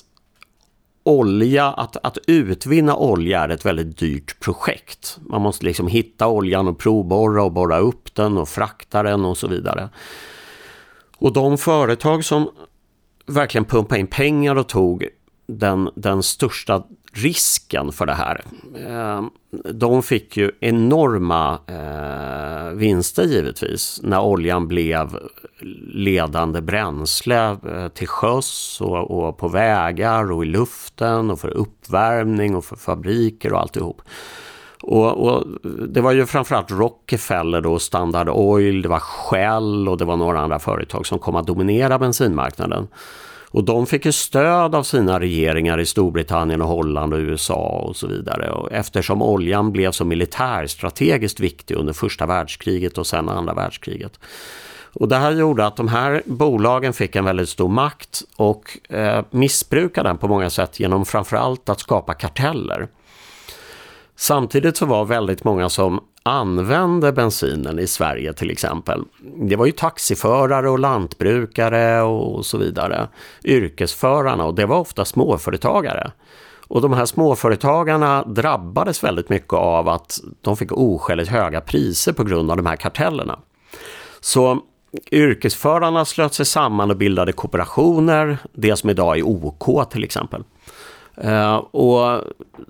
olja, 1.03 1.67
att, 1.67 1.97
att 2.03 2.17
utvinna 2.27 2.95
olja 2.95 3.41
är 3.41 3.49
ett 3.49 3.65
väldigt 3.65 3.97
dyrt 3.97 4.39
projekt. 4.39 5.19
Man 5.21 5.41
måste 5.41 5.65
liksom 5.65 5.87
hitta 5.87 6.27
oljan 6.27 6.67
och 6.67 6.79
provborra 6.79 7.43
och 7.43 7.51
borra 7.51 7.77
upp 7.77 8.15
den 8.15 8.37
och 8.37 8.49
frakta 8.49 9.03
den 9.03 9.25
och 9.25 9.37
så 9.37 9.47
vidare. 9.47 9.89
Och 11.17 11.33
de 11.33 11.57
företag 11.57 12.25
som 12.25 12.49
verkligen 13.25 13.65
pumpade 13.65 13.99
in 13.99 14.07
pengar 14.07 14.55
och 14.55 14.67
tog 14.67 15.07
den, 15.47 15.89
den 15.95 16.23
största 16.23 16.83
risken 17.13 17.91
för 17.91 18.05
det 18.05 18.13
här. 18.13 18.43
Eh, 18.87 19.23
de 19.73 20.03
fick 20.03 20.37
ju 20.37 20.51
enorma 20.59 21.59
eh, 21.67 21.75
vinster 22.73 23.23
givetvis 23.23 23.99
när 24.03 24.21
oljan 24.21 24.67
blev 24.67 25.17
ledande 25.93 26.61
bränsle 26.61 27.49
eh, 27.49 27.87
till 27.87 28.07
sjöss 28.07 28.81
och, 28.81 29.11
och 29.11 29.37
på 29.37 29.47
vägar 29.47 30.31
och 30.31 30.43
i 30.43 30.47
luften 30.47 31.31
och 31.31 31.39
för 31.39 31.49
uppvärmning 31.49 32.55
och 32.55 32.65
för 32.65 32.75
fabriker 32.75 33.53
och 33.53 33.59
alltihop. 33.59 34.01
Och, 34.83 35.27
och, 35.27 35.47
det 35.87 36.01
var 36.01 36.11
ju 36.11 36.25
framförallt 36.25 36.71
Rockefeller 36.71 37.61
då, 37.61 37.79
Standard 37.79 38.29
Oil, 38.29 38.81
det 38.81 38.89
var 38.89 38.99
Shell 38.99 39.87
och 39.87 39.97
det 39.97 40.05
var 40.05 40.17
några 40.17 40.39
andra 40.39 40.59
företag 40.59 41.05
som 41.05 41.19
kom 41.19 41.35
att 41.35 41.47
dominera 41.47 41.99
bensinmarknaden. 41.99 42.87
Och 43.51 43.63
de 43.63 43.87
fick 43.87 44.05
ju 44.05 44.11
stöd 44.11 44.75
av 44.75 44.83
sina 44.83 45.19
regeringar 45.19 45.79
i 45.79 45.85
Storbritannien 45.85 46.61
och 46.61 46.67
Holland 46.67 47.13
och 47.13 47.19
USA 47.19 47.83
och 47.87 47.95
så 47.95 48.07
vidare. 48.07 48.51
Och 48.51 48.71
eftersom 48.71 49.21
oljan 49.21 49.71
blev 49.71 49.91
så 49.91 50.05
militärstrategiskt 50.05 51.39
viktig 51.39 51.75
under 51.75 51.93
första 51.93 52.25
världskriget 52.25 52.97
och 52.97 53.07
sen 53.07 53.29
andra 53.29 53.53
världskriget. 53.53 54.19
Och 54.93 55.07
det 55.07 55.15
här 55.15 55.31
gjorde 55.31 55.65
att 55.65 55.75
de 55.75 55.87
här 55.87 56.21
bolagen 56.25 56.93
fick 56.93 57.15
en 57.15 57.25
väldigt 57.25 57.49
stor 57.49 57.69
makt 57.69 58.21
och 58.35 58.77
eh, 58.89 59.23
missbrukade 59.29 60.09
den 60.09 60.17
på 60.17 60.27
många 60.27 60.49
sätt 60.49 60.79
genom 60.79 61.05
framförallt 61.05 61.69
att 61.69 61.79
skapa 61.79 62.13
karteller. 62.13 62.87
Samtidigt 64.15 64.77
så 64.77 64.85
var 64.85 65.05
väldigt 65.05 65.43
många 65.43 65.69
som 65.69 65.99
använde 66.23 67.11
bensinen 67.11 67.79
i 67.79 67.87
Sverige 67.87 68.33
till 68.33 68.51
exempel. 68.51 69.03
Det 69.49 69.55
var 69.55 69.65
ju 69.65 69.71
taxiförare 69.71 70.69
och 70.69 70.79
lantbrukare 70.79 72.01
och 72.01 72.45
så 72.45 72.57
vidare. 72.57 73.07
Yrkesförarna 73.43 74.45
och 74.45 74.55
det 74.55 74.65
var 74.65 74.79
ofta 74.79 75.05
småföretagare. 75.05 76.11
Och 76.67 76.81
de 76.81 76.93
här 76.93 77.05
småföretagarna 77.05 78.23
drabbades 78.23 79.03
väldigt 79.03 79.29
mycket 79.29 79.53
av 79.53 79.89
att 79.89 80.19
de 80.41 80.57
fick 80.57 80.71
oskäligt 80.71 81.29
höga 81.29 81.61
priser 81.61 82.13
på 82.13 82.23
grund 82.23 82.51
av 82.51 82.57
de 82.57 82.65
här 82.65 82.75
kartellerna. 82.75 83.39
Så 84.19 84.59
yrkesförarna 85.11 86.05
slöt 86.05 86.33
sig 86.33 86.45
samman 86.45 86.91
och 86.91 86.97
bildade 86.97 87.31
kooperationer, 87.31 88.37
det 88.53 88.75
som 88.75 88.89
idag 88.89 89.17
är 89.17 89.27
OK 89.27 89.91
till 89.91 90.03
exempel. 90.03 90.43
Eh, 91.17 91.55
och 91.55 92.21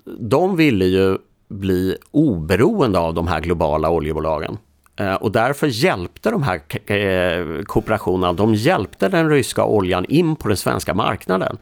de 0.04 0.56
ville 0.56 0.84
ju 0.84 1.18
bli 1.52 1.96
oberoende 2.10 2.98
av 2.98 3.14
de 3.14 3.26
här 3.26 3.40
globala 3.40 3.90
oljebolagen. 3.90 4.58
Eh, 4.96 5.14
och 5.14 5.32
därför 5.32 5.66
hjälpte 5.66 6.30
de 6.30 6.42
här 6.42 6.60
eh, 6.92 7.62
kooperationerna, 7.64 8.32
de 8.32 8.54
hjälpte 8.54 9.08
den 9.08 9.30
ryska 9.30 9.64
oljan 9.64 10.04
in 10.04 10.36
på 10.36 10.48
den 10.48 10.56
svenska 10.56 10.94
marknaden. 10.94 11.56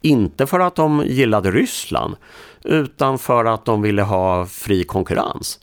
Inte 0.00 0.46
för 0.46 0.60
att 0.60 0.74
de 0.74 1.04
gillade 1.06 1.50
Ryssland, 1.50 2.16
utan 2.64 3.18
för 3.18 3.44
att 3.44 3.64
de 3.64 3.82
ville 3.82 4.02
ha 4.02 4.46
fri 4.46 4.84
konkurrens. 4.84 5.58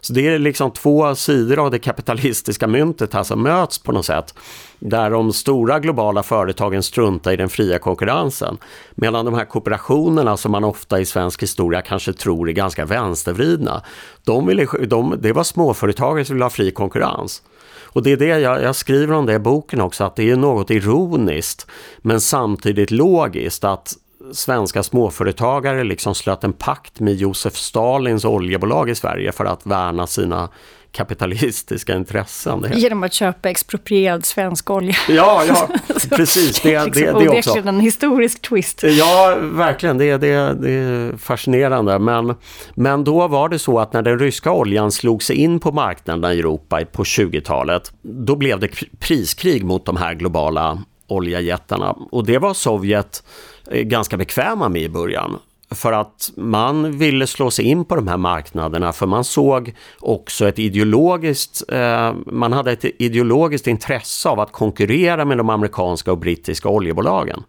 Så 0.00 0.12
det 0.12 0.26
är 0.26 0.38
liksom 0.38 0.70
två 0.70 1.14
sidor 1.14 1.58
av 1.58 1.70
det 1.70 1.78
kapitalistiska 1.78 2.66
myntet 2.66 3.14
här 3.14 3.22
som 3.22 3.42
möts 3.42 3.78
på 3.78 3.92
något 3.92 4.06
sätt. 4.06 4.34
Där 4.78 5.10
de 5.10 5.32
stora 5.32 5.80
globala 5.80 6.22
företagen 6.22 6.82
struntar 6.82 7.32
i 7.32 7.36
den 7.36 7.48
fria 7.48 7.78
konkurrensen. 7.78 8.58
Medan 8.94 9.24
de 9.24 9.34
här 9.34 9.44
kooperationerna 9.44 10.36
som 10.36 10.52
man 10.52 10.64
ofta 10.64 11.00
i 11.00 11.04
svensk 11.04 11.42
historia 11.42 11.82
kanske 11.82 12.12
tror 12.12 12.48
är 12.48 12.52
ganska 12.52 12.84
vänstervridna. 12.84 13.82
De 14.24 14.46
ville, 14.46 14.66
de, 14.86 15.14
det 15.20 15.32
var 15.32 15.44
småföretagare 15.44 16.24
som 16.24 16.36
ville 16.36 16.44
ha 16.44 16.50
fri 16.50 16.70
konkurrens. 16.70 17.42
Och 17.82 18.02
det 18.02 18.12
är 18.12 18.16
det 18.16 18.26
jag, 18.26 18.62
jag, 18.62 18.76
skriver 18.76 19.14
om 19.14 19.26
det 19.26 19.34
i 19.34 19.38
boken 19.38 19.80
också, 19.80 20.04
att 20.04 20.16
det 20.16 20.30
är 20.30 20.36
något 20.36 20.70
ironiskt 20.70 21.66
men 21.98 22.20
samtidigt 22.20 22.90
logiskt 22.90 23.64
att 23.64 23.96
svenska 24.32 24.82
småföretagare 24.82 25.84
liksom 25.84 26.14
slöt 26.14 26.44
en 26.44 26.52
pakt 26.52 27.00
med 27.00 27.14
Josef 27.14 27.56
Stalins 27.56 28.24
oljebolag 28.24 28.90
i 28.90 28.94
Sverige 28.94 29.32
för 29.32 29.44
att 29.44 29.66
värna 29.66 30.06
sina 30.06 30.48
kapitalistiska 30.92 31.96
intressen. 31.96 32.66
Genom 32.74 33.02
att 33.02 33.12
köpa 33.12 33.50
exproprierad 33.50 34.24
svensk 34.24 34.70
olja. 34.70 34.94
Ja, 35.08 35.42
ja 35.48 35.68
precis. 36.10 36.60
Det, 36.60 36.84
liksom 36.84 37.02
det, 37.02 37.24
det 37.24 37.28
också. 37.28 37.58
en 37.58 37.80
historisk 37.80 38.42
twist. 38.42 38.82
Ja, 38.82 39.38
verkligen. 39.40 39.98
Det, 39.98 40.16
det, 40.16 40.54
det 40.54 40.70
är 40.70 41.16
fascinerande. 41.16 41.98
Men, 41.98 42.34
men 42.74 43.04
då 43.04 43.28
var 43.28 43.48
det 43.48 43.58
så 43.58 43.78
att 43.78 43.92
när 43.92 44.02
den 44.02 44.18
ryska 44.18 44.52
oljan 44.52 44.92
slog 44.92 45.22
sig 45.22 45.36
in 45.36 45.60
på 45.60 45.72
marknaden 45.72 46.32
i 46.32 46.38
Europa 46.38 46.84
på 46.92 47.02
20-talet, 47.02 47.92
då 48.02 48.36
blev 48.36 48.60
det 48.60 48.68
priskrig 48.98 49.64
mot 49.64 49.86
de 49.86 49.96
här 49.96 50.14
globala 50.14 50.82
oljejättarna. 51.08 51.96
Och 52.10 52.26
det 52.26 52.38
var 52.38 52.54
Sovjet 52.54 53.22
eh, 53.70 53.82
ganska 53.82 54.16
bekväma 54.16 54.68
med 54.68 54.82
i 54.82 54.88
början. 54.88 55.38
För 55.70 55.92
att 55.92 56.30
man 56.36 56.98
ville 56.98 57.26
slå 57.26 57.50
sig 57.50 57.64
in 57.64 57.84
på 57.84 57.96
de 57.96 58.08
här 58.08 58.16
marknaderna 58.16 58.92
för 58.92 59.06
man 59.06 59.24
såg 59.24 59.74
också 60.00 60.48
ett 60.48 60.58
ideologiskt, 60.58 61.62
eh, 61.72 62.14
man 62.26 62.52
hade 62.52 62.72
ett 62.72 62.84
ideologiskt 62.84 63.66
intresse 63.66 64.28
av 64.28 64.40
att 64.40 64.52
konkurrera 64.52 65.24
med 65.24 65.38
de 65.38 65.50
amerikanska 65.50 66.12
och 66.12 66.18
brittiska 66.18 66.68
oljebolagen. 66.68 67.42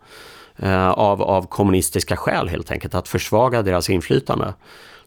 Eh, 0.57 0.89
av, 0.89 1.21
av 1.21 1.47
kommunistiska 1.47 2.17
skäl 2.17 2.47
helt 2.47 2.71
enkelt, 2.71 2.95
att 2.95 3.07
försvaga 3.07 3.61
deras 3.61 3.89
inflytande. 3.89 4.53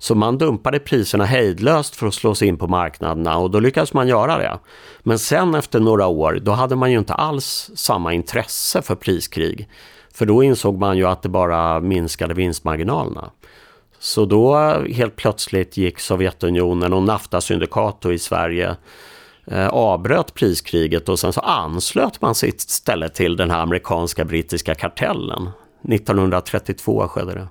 Så 0.02 0.14
man 0.14 0.38
dumpade 0.38 0.78
priserna 0.78 1.24
hejdlöst 1.24 1.96
för 1.96 2.06
att 2.06 2.14
slå 2.14 2.34
sig 2.34 2.48
in 2.48 2.56
på 2.56 2.68
marknaderna 2.68 3.36
och 3.36 3.50
då 3.50 3.60
lyckades 3.60 3.92
man 3.92 4.08
göra 4.08 4.38
det. 4.38 4.58
Men 5.02 5.18
sen 5.18 5.54
efter 5.54 5.80
några 5.80 6.06
år, 6.06 6.38
då 6.42 6.52
hade 6.52 6.76
man 6.76 6.92
ju 6.92 6.98
inte 6.98 7.14
alls 7.14 7.70
samma 7.74 8.12
intresse 8.12 8.82
för 8.82 8.94
priskrig. 8.94 9.68
För 10.14 10.26
då 10.26 10.42
insåg 10.42 10.78
man 10.78 10.96
ju 10.96 11.06
att 11.06 11.22
det 11.22 11.28
bara 11.28 11.80
minskade 11.80 12.34
vinstmarginalerna. 12.34 13.30
Så 13.98 14.24
då 14.24 14.56
helt 14.92 15.16
plötsligt 15.16 15.76
gick 15.76 16.00
Sovjetunionen 16.00 16.92
och 16.92 17.02
NAFTA-syndikato 17.02 18.12
i 18.12 18.18
Sverige 18.18 18.76
eh, 19.46 19.68
avbröt 19.68 20.34
priskriget 20.34 21.08
och 21.08 21.18
sen 21.18 21.32
så 21.32 21.40
anslöt 21.40 22.20
man 22.20 22.34
sig 22.34 22.48
istället 22.48 23.14
till 23.14 23.36
den 23.36 23.50
här 23.50 23.60
amerikanska 23.60 24.24
brittiska 24.24 24.74
kartellen. 24.74 25.50
1932 25.88 27.08
skedde 27.08 27.34
det. 27.34 27.48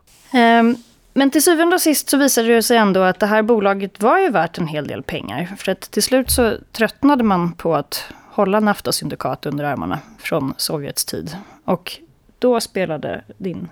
Um, 0.59 0.75
men 1.13 1.31
till 1.31 1.43
syvende 1.43 1.75
och 1.75 1.81
sist 1.81 2.09
så 2.09 2.17
visade 2.17 2.47
det 2.47 2.63
sig 2.63 2.77
ändå 2.77 3.01
att 3.01 3.19
det 3.19 3.25
här 3.25 3.41
bolaget 3.41 4.01
var 4.01 4.19
ju 4.19 4.29
värt 4.29 4.57
en 4.57 4.67
hel 4.67 4.87
del 4.87 5.03
pengar. 5.03 5.55
För 5.57 5.71
att 5.71 5.81
till 5.81 6.03
slut 6.03 6.31
så 6.31 6.53
tröttnade 6.71 7.23
man 7.23 7.53
på 7.53 7.75
att 7.75 8.03
hålla 8.31 8.59
NAFTA-syndikat 8.59 9.45
under 9.45 9.65
armarna 9.65 9.99
från 10.19 10.53
Sovjets 10.57 11.05
tid. 11.05 11.37
Och 11.65 11.99
då 12.39 12.59
spelade 12.59 13.23
din 13.37 13.69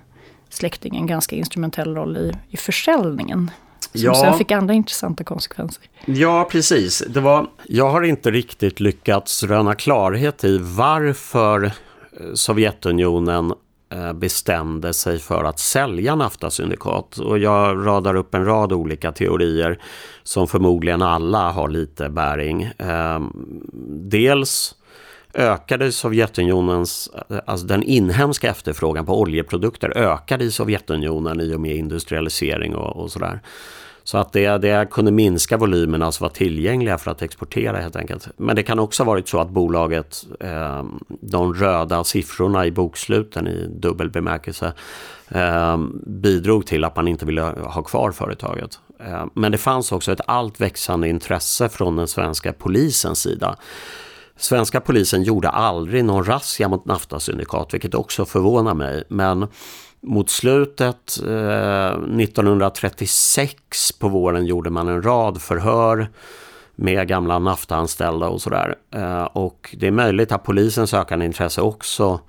släkting 0.50 0.96
en 0.96 1.08
ganska 1.08 1.36
instrumentell 1.36 1.96
roll 1.96 2.18
i, 2.18 2.32
i 2.50 2.58
försäljningen. 2.58 3.52
Som 3.80 4.02
ja. 4.02 4.16
sen 4.16 4.38
fick 4.38 4.52
andra 4.52 4.74
intressanta 4.74 5.24
konsekvenser. 5.24 5.84
Ja, 6.06 6.48
precis. 6.52 7.04
Det 7.08 7.20
var, 7.20 7.48
jag 7.64 7.90
har 7.90 8.02
inte 8.02 8.32
riktigt 8.32 8.80
lyckats 8.80 9.44
röna 9.44 9.76
klarhet 9.76 10.44
i 10.44 10.58
varför 10.58 11.64
eh, 11.66 11.72
Sovjetunionen 12.34 13.54
Eh, 13.92 14.14
bestämde 14.14 14.94
sig 14.94 15.20
för 15.20 15.44
att 15.44 15.60
sälja 15.60 16.16
NAFTA-syndikat. 16.16 17.20
Och 17.20 17.40
jag 17.40 17.88
radar 17.88 18.16
upp 18.16 18.36
en 18.36 18.46
rad 18.46 18.74
olika 18.74 19.12
teorier 19.12 19.80
som 20.24 20.48
förmodligen 20.48 21.02
alla 21.02 21.52
har 21.52 21.70
lite 21.70 22.10
bäring. 22.10 22.72
Ehm, 22.78 23.32
dels 24.10 24.76
ökade 25.34 25.92
Sovjetunionens, 25.92 27.10
eh, 27.30 27.40
alltså 27.46 27.68
den 27.68 27.84
inhemska 27.84 28.50
efterfrågan 28.50 29.06
på 29.06 29.22
oljeprodukter 29.22 29.98
ökade 29.98 30.44
i 30.44 30.52
Sovjetunionen 30.52 31.42
i 31.42 31.56
och 31.56 31.62
med 31.62 31.76
industrialisering 31.76 32.76
och, 32.76 33.04
och 33.04 33.12
sådär. 33.12 33.40
Så 34.04 34.18
att 34.18 34.34
det, 34.34 34.58
det 34.58 34.88
kunde 34.92 35.12
minska 35.12 35.58
volymerna 35.58 35.98
som 35.98 36.06
alltså 36.06 36.24
var 36.24 36.30
tillgängliga 36.30 36.98
för 36.98 37.12
att 37.12 37.22
exportera 37.22 37.78
helt 37.78 37.96
enkelt. 37.96 38.28
Men 38.38 38.56
det 38.56 38.64
kan 38.64 38.80
också 38.80 39.04
ha 39.04 39.12
varit 39.12 39.28
så 39.28 39.40
att 39.40 39.50
bolaget, 39.50 40.26
eh, 40.40 40.84
de 41.08 41.54
röda 41.54 42.04
siffrorna 42.04 42.66
i 42.66 42.72
boksluten 42.72 43.48
i 43.48 43.68
dubbel 43.68 44.10
bemärkelse, 44.10 44.74
eh, 45.30 45.78
bidrog 46.06 46.66
till 46.66 46.84
att 46.84 46.96
man 46.96 47.08
inte 47.08 47.26
ville 47.26 47.42
ha 47.42 47.84
kvar 47.84 48.12
företaget. 48.12 48.80
Eh, 49.00 49.26
men 49.34 49.52
det 49.52 49.58
fanns 49.58 49.92
också 49.92 50.12
ett 50.12 50.22
allt 50.28 50.62
växande 50.62 51.10
intresse 51.10 51.70
från 51.70 51.96
den 51.96 52.08
svenska 52.08 52.54
polisens 52.54 53.20
sida 53.20 53.56
Svenska 54.40 54.82
polisen 54.82 55.24
gjorde 55.24 55.50
aldrig 55.50 56.06
någon 56.06 56.24
razzia 56.24 56.68
mot 56.68 56.86
NAFTA-syndikat, 56.86 57.74
vilket 57.74 57.96
också 57.96 58.26
förvånar 58.26 58.74
mig. 58.74 59.04
Men 59.10 59.48
mot 60.02 60.30
slutet, 60.30 61.20
eh, 61.28 61.98
1936 61.98 63.92
på 64.00 64.08
våren, 64.08 64.46
gjorde 64.46 64.70
man 64.70 64.88
en 64.88 65.02
rad 65.02 65.42
förhör 65.42 66.08
med 66.76 67.08
gamla 67.08 67.40
NAFTA-anställda 67.40 68.28
och 68.28 68.42
sådär. 68.42 68.76
Eh, 68.96 69.24
och 69.24 69.76
det 69.78 69.88
är 69.88 69.92
möjligt 69.92 70.32
att 70.32 70.44
polisens 70.44 70.94
ökande 70.94 71.26
intresse 71.26 71.62
också 71.62 72.20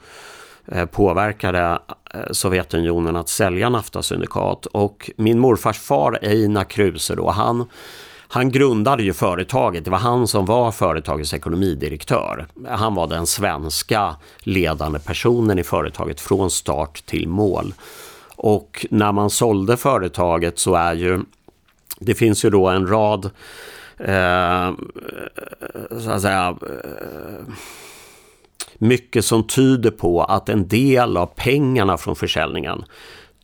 eh, 0.67 0.87
påverkade 0.87 1.79
eh, 2.15 2.21
Sovjetunionen 2.31 3.17
att 3.17 3.29
sälja 3.29 3.69
NAFTA-syndikat. 3.69 4.67
Och 4.67 5.11
min 5.17 5.39
morfars 5.39 5.79
far 5.79 6.19
Einar 6.23 6.65
Kruse 6.65 7.15
då, 7.15 7.31
han 7.31 7.67
han 8.33 8.51
grundade 8.51 9.03
ju 9.03 9.13
företaget, 9.13 9.85
det 9.85 9.91
var 9.91 9.99
han 9.99 10.29
som 10.29 10.45
var 10.45 10.73
företagets 10.73 11.35
ekonomidirektör. 11.35 12.47
Han 12.69 12.95
var 12.95 13.07
den 13.07 13.27
svenska 13.27 14.17
ledande 14.39 14.99
personen 14.99 15.59
i 15.59 15.65
företaget 15.65 16.21
från 16.21 16.51
start 16.51 17.07
till 17.07 17.29
mål. 17.29 17.75
Och 18.37 18.87
när 18.91 19.13
man 19.13 19.31
sålde 19.31 19.77
företaget 19.77 20.59
så 20.59 20.75
är 20.75 20.95
ju, 20.95 21.21
det 21.99 22.15
finns 22.15 22.45
ju 22.45 22.51
då 22.51 22.69
en 22.69 22.87
rad, 22.87 23.31
eh, 23.99 24.73
så 26.01 26.11
att 26.11 26.23
säga, 26.23 26.57
eh, 26.63 27.55
mycket 28.79 29.25
som 29.25 29.47
tyder 29.47 29.91
på 29.91 30.25
att 30.25 30.49
en 30.49 30.69
del 30.69 31.17
av 31.17 31.27
pengarna 31.27 31.97
från 31.97 32.17
försäljningen 32.17 32.85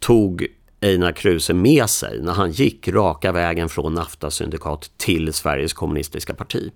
tog 0.00 0.46
Einar 0.80 1.12
Kruse 1.12 1.54
med 1.54 1.90
sig 1.90 2.22
när 2.22 2.32
han 2.32 2.50
gick 2.50 2.88
raka 2.88 3.32
vägen 3.32 3.68
från 3.68 3.94
NAFTA-syndikat 3.98 4.90
till 4.96 5.32
Sveriges 5.32 5.72
kommunistiska 5.72 6.34
parti. 6.34 6.70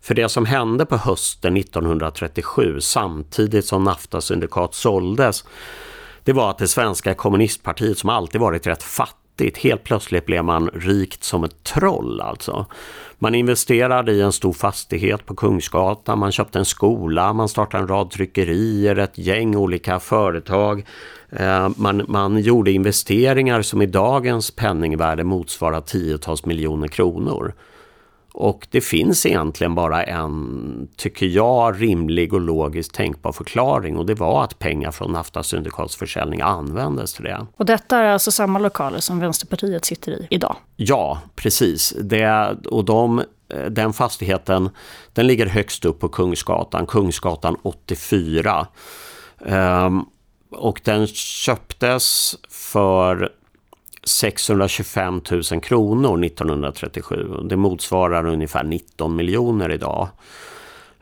För 0.00 0.14
det 0.14 0.28
som 0.28 0.46
hände 0.46 0.86
på 0.86 0.96
hösten 0.96 1.56
1937 1.56 2.80
samtidigt 2.80 3.66
som 3.66 3.88
NAFTA-syndikat 3.88 4.74
såldes 4.74 5.44
det 6.24 6.32
var 6.32 6.50
att 6.50 6.58
det 6.58 6.68
svenska 6.68 7.14
kommunistpartiet 7.14 7.98
som 7.98 8.10
alltid 8.10 8.40
varit 8.40 8.66
rätt 8.66 8.82
fattigt, 8.82 9.58
helt 9.58 9.84
plötsligt 9.84 10.26
blev 10.26 10.44
man 10.44 10.68
rikt 10.68 11.24
som 11.24 11.44
ett 11.44 11.64
troll 11.64 12.20
alltså. 12.20 12.66
Man 13.18 13.34
investerade 13.34 14.12
i 14.12 14.20
en 14.20 14.32
stor 14.32 14.52
fastighet 14.52 15.26
på 15.26 15.34
Kungsgatan, 15.34 16.18
man 16.18 16.32
köpte 16.32 16.58
en 16.58 16.64
skola, 16.64 17.32
man 17.32 17.48
startade 17.48 17.82
en 17.82 17.88
rad 17.88 18.10
tryckerier, 18.10 18.98
ett 18.98 19.18
gäng 19.18 19.56
olika 19.56 20.00
företag. 20.00 20.86
Eh, 21.38 21.68
man, 21.76 22.04
man 22.08 22.38
gjorde 22.38 22.72
investeringar 22.72 23.62
som 23.62 23.82
i 23.82 23.86
dagens 23.86 24.50
penningvärde 24.50 25.24
motsvarar 25.24 25.80
tiotals 25.80 26.44
miljoner 26.44 26.88
kronor. 26.88 27.54
Och 28.32 28.66
det 28.70 28.80
finns 28.80 29.26
egentligen 29.26 29.74
bara 29.74 30.04
en, 30.04 30.88
tycker 30.96 31.26
jag, 31.26 31.82
rimlig 31.82 32.32
och 32.32 32.40
logiskt 32.40 32.94
tänkbar 32.94 33.32
förklaring 33.32 33.96
och 33.96 34.06
det 34.06 34.14
var 34.14 34.44
att 34.44 34.58
pengar 34.58 34.90
från 34.90 35.12
Nafta 35.12 35.42
syndikatsförsäljning 35.42 36.40
användes 36.40 37.14
till 37.14 37.24
det. 37.24 37.46
Och 37.56 37.66
detta 37.66 37.98
är 37.98 38.12
alltså 38.12 38.30
samma 38.30 38.58
lokaler 38.58 38.98
som 39.00 39.20
Vänsterpartiet 39.20 39.84
sitter 39.84 40.12
i 40.12 40.26
idag? 40.30 40.56
Ja, 40.76 41.18
precis. 41.34 41.94
Det, 42.00 42.56
och 42.70 42.84
de, 42.84 43.22
den 43.70 43.92
fastigheten 43.92 44.70
den 45.12 45.26
ligger 45.26 45.46
högst 45.46 45.84
upp 45.84 46.00
på 46.00 46.08
Kungsgatan, 46.08 46.86
Kungsgatan 46.86 47.56
84. 47.62 48.66
Um, 49.38 49.52
ehm, 49.52 50.04
och 50.54 50.80
den 50.84 51.06
köptes 51.06 52.36
för 52.48 53.32
625 54.04 55.20
000 55.30 55.60
kronor 55.62 56.24
1937. 56.24 57.28
Det 57.44 57.56
motsvarar 57.56 58.26
ungefär 58.26 58.64
19 58.64 59.16
miljoner 59.16 59.70
idag. 59.70 60.08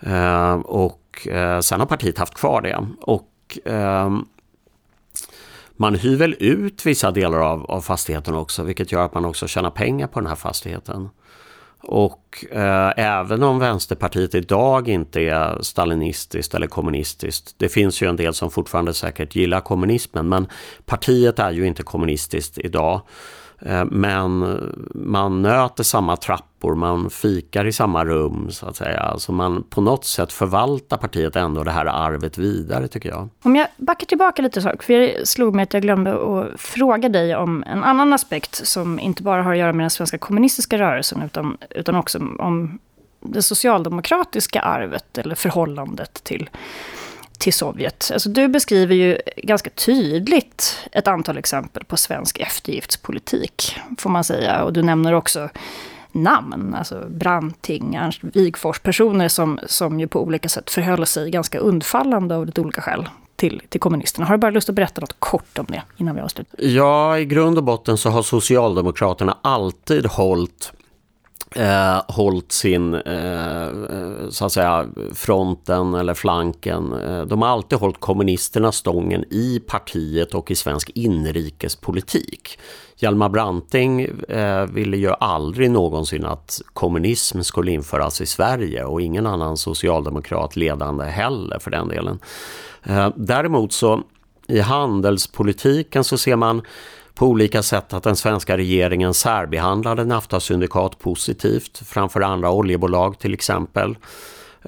Eh, 0.00 0.54
och 0.54 1.28
eh, 1.28 1.60
sen 1.60 1.80
har 1.80 1.86
partiet 1.86 2.18
haft 2.18 2.34
kvar 2.34 2.60
det. 2.60 2.86
Och 3.00 3.58
eh, 3.64 4.10
man 5.76 5.94
hyr 5.94 6.16
väl 6.16 6.36
ut 6.38 6.86
vissa 6.86 7.10
delar 7.10 7.38
av, 7.38 7.70
av 7.70 7.80
fastigheten 7.80 8.34
också, 8.34 8.62
vilket 8.62 8.92
gör 8.92 9.04
att 9.04 9.14
man 9.14 9.24
också 9.24 9.46
tjänar 9.48 9.70
pengar 9.70 10.06
på 10.06 10.20
den 10.20 10.28
här 10.28 10.36
fastigheten. 10.36 11.08
Och 11.82 12.44
eh, 12.50 12.92
även 12.96 13.42
om 13.42 13.58
Vänsterpartiet 13.58 14.34
idag 14.34 14.88
inte 14.88 15.20
är 15.20 15.62
stalinistiskt 15.62 16.54
eller 16.54 16.66
kommunistiskt, 16.66 17.54
det 17.56 17.68
finns 17.68 18.02
ju 18.02 18.08
en 18.08 18.16
del 18.16 18.34
som 18.34 18.50
fortfarande 18.50 18.94
säkert 18.94 19.36
gillar 19.36 19.60
kommunismen, 19.60 20.28
men 20.28 20.46
partiet 20.86 21.38
är 21.38 21.50
ju 21.50 21.66
inte 21.66 21.82
kommunistiskt 21.82 22.58
idag. 22.58 23.00
Eh, 23.66 23.84
men 23.84 24.58
man 24.94 25.42
nöter 25.42 25.84
samma 25.84 26.16
trappor, 26.16 26.74
man 26.74 27.10
fikar 27.10 27.64
i 27.64 27.72
samma 27.72 28.04
rum 28.04 28.50
så 28.50 28.66
att 28.66 28.76
säga. 28.76 29.00
Alltså 29.00 29.32
man 29.32 29.62
på 29.70 29.80
något 29.80 30.04
sätt 30.04 30.32
förvaltar 30.32 30.96
partiet 30.96 31.36
ändå 31.36 31.64
det 31.64 31.70
här 31.70 31.86
arvet 31.86 32.38
vidare 32.38 32.88
tycker 32.88 33.08
jag. 33.08 33.28
Om 33.42 33.56
jag 33.56 33.68
backar 33.76 34.06
tillbaka 34.06 34.42
lite 34.42 34.62
sak, 34.62 34.82
för 34.82 34.92
jag 34.92 35.28
slog 35.28 35.54
mig 35.54 35.62
att 35.62 35.74
jag 35.74 35.82
glömde 35.82 36.12
att 36.12 36.60
fråga 36.60 37.08
dig 37.08 37.36
om 37.36 37.64
en 37.66 37.84
annan 37.84 38.12
aspekt 38.12 38.66
som 38.66 39.00
inte 39.00 39.22
bara 39.22 39.42
har 39.42 39.52
att 39.52 39.58
göra 39.58 39.72
med 39.72 39.84
den 39.84 39.90
svenska 39.90 40.18
kommunistiska 40.18 40.78
rörelsen 40.78 41.22
utan, 41.22 41.56
utan 41.70 41.94
också 41.94 42.18
om 42.38 42.78
det 43.20 43.42
socialdemokratiska 43.42 44.60
arvet 44.60 45.18
eller 45.18 45.34
förhållandet 45.34 46.24
till 46.24 46.50
till 47.42 47.52
Sovjet. 47.52 48.10
Alltså, 48.12 48.28
du 48.28 48.48
beskriver 48.48 48.94
ju 48.94 49.18
ganska 49.36 49.70
tydligt 49.70 50.88
ett 50.92 51.08
antal 51.08 51.38
exempel 51.38 51.84
på 51.84 51.96
svensk 51.96 52.38
eftergiftspolitik, 52.38 53.76
får 53.98 54.10
man 54.10 54.24
säga. 54.24 54.64
Och 54.64 54.72
du 54.72 54.82
nämner 54.82 55.12
också 55.12 55.48
namn, 56.12 56.74
alltså 56.74 57.06
Branting, 57.08 57.94
Ernst 57.94 58.20
Wigfors, 58.22 58.80
personer 58.80 59.28
som, 59.28 59.60
som 59.66 60.00
ju 60.00 60.08
på 60.08 60.22
olika 60.22 60.48
sätt 60.48 60.70
förhöll 60.70 61.06
sig 61.06 61.30
ganska 61.30 61.58
undfallande 61.58 62.36
av 62.36 62.46
lite 62.46 62.60
olika 62.60 62.80
skäl 62.80 63.08
till, 63.36 63.62
till 63.68 63.80
kommunisterna. 63.80 64.26
Har 64.26 64.34
du 64.34 64.40
bara 64.40 64.50
lust 64.50 64.68
att 64.68 64.74
berätta 64.74 65.00
något 65.00 65.16
kort 65.18 65.58
om 65.58 65.66
det 65.68 65.82
innan 65.96 66.14
vi 66.14 66.20
avslutar? 66.20 66.60
Ja, 66.60 67.18
i 67.18 67.24
grund 67.24 67.58
och 67.58 67.64
botten 67.64 67.98
så 67.98 68.10
har 68.10 68.22
Socialdemokraterna 68.22 69.38
alltid 69.42 70.06
hållit 70.06 70.72
eh, 71.56 72.02
hållit 72.08 72.52
sin, 72.52 72.94
eh, 72.94 73.62
eh, 73.62 74.28
så 74.30 74.44
att 74.46 74.52
säga, 74.52 74.86
fronten 75.14 75.94
eller 75.94 76.14
flanken. 76.14 76.92
Eh, 76.92 77.22
de 77.22 77.42
har 77.42 77.48
alltid 77.48 77.78
hållit 77.78 78.00
kommunisterna 78.00 78.72
stången 78.72 79.24
i 79.30 79.60
partiet 79.66 80.34
och 80.34 80.50
i 80.50 80.54
svensk 80.54 80.90
inrikespolitik. 80.94 82.58
Hjalmar 82.96 83.28
Branting 83.28 84.00
eh, 84.28 84.66
ville 84.66 84.96
ju 84.96 85.12
aldrig 85.20 85.70
någonsin 85.70 86.24
att 86.24 86.60
kommunism 86.72 87.42
skulle 87.42 87.72
införas 87.72 88.20
i 88.20 88.26
Sverige 88.26 88.84
och 88.84 89.00
ingen 89.00 89.26
annan 89.26 89.56
socialdemokrat 89.56 90.56
ledande 90.56 91.04
heller 91.04 91.58
för 91.58 91.70
den 91.70 91.88
delen. 91.88 92.18
Eh, 92.82 93.08
däremot 93.16 93.72
så 93.72 94.02
i 94.48 94.60
handelspolitiken 94.60 96.04
så 96.04 96.18
ser 96.18 96.36
man 96.36 96.62
på 97.14 97.26
olika 97.26 97.62
sätt 97.62 97.92
att 97.92 98.02
den 98.02 98.16
svenska 98.16 98.56
regeringen 98.56 99.14
särbehandlade 99.14 100.04
Nafta-syndikat 100.04 100.98
positivt 100.98 101.82
framför 101.86 102.20
andra 102.20 102.50
oljebolag 102.50 103.18
till 103.18 103.34
exempel. 103.34 103.96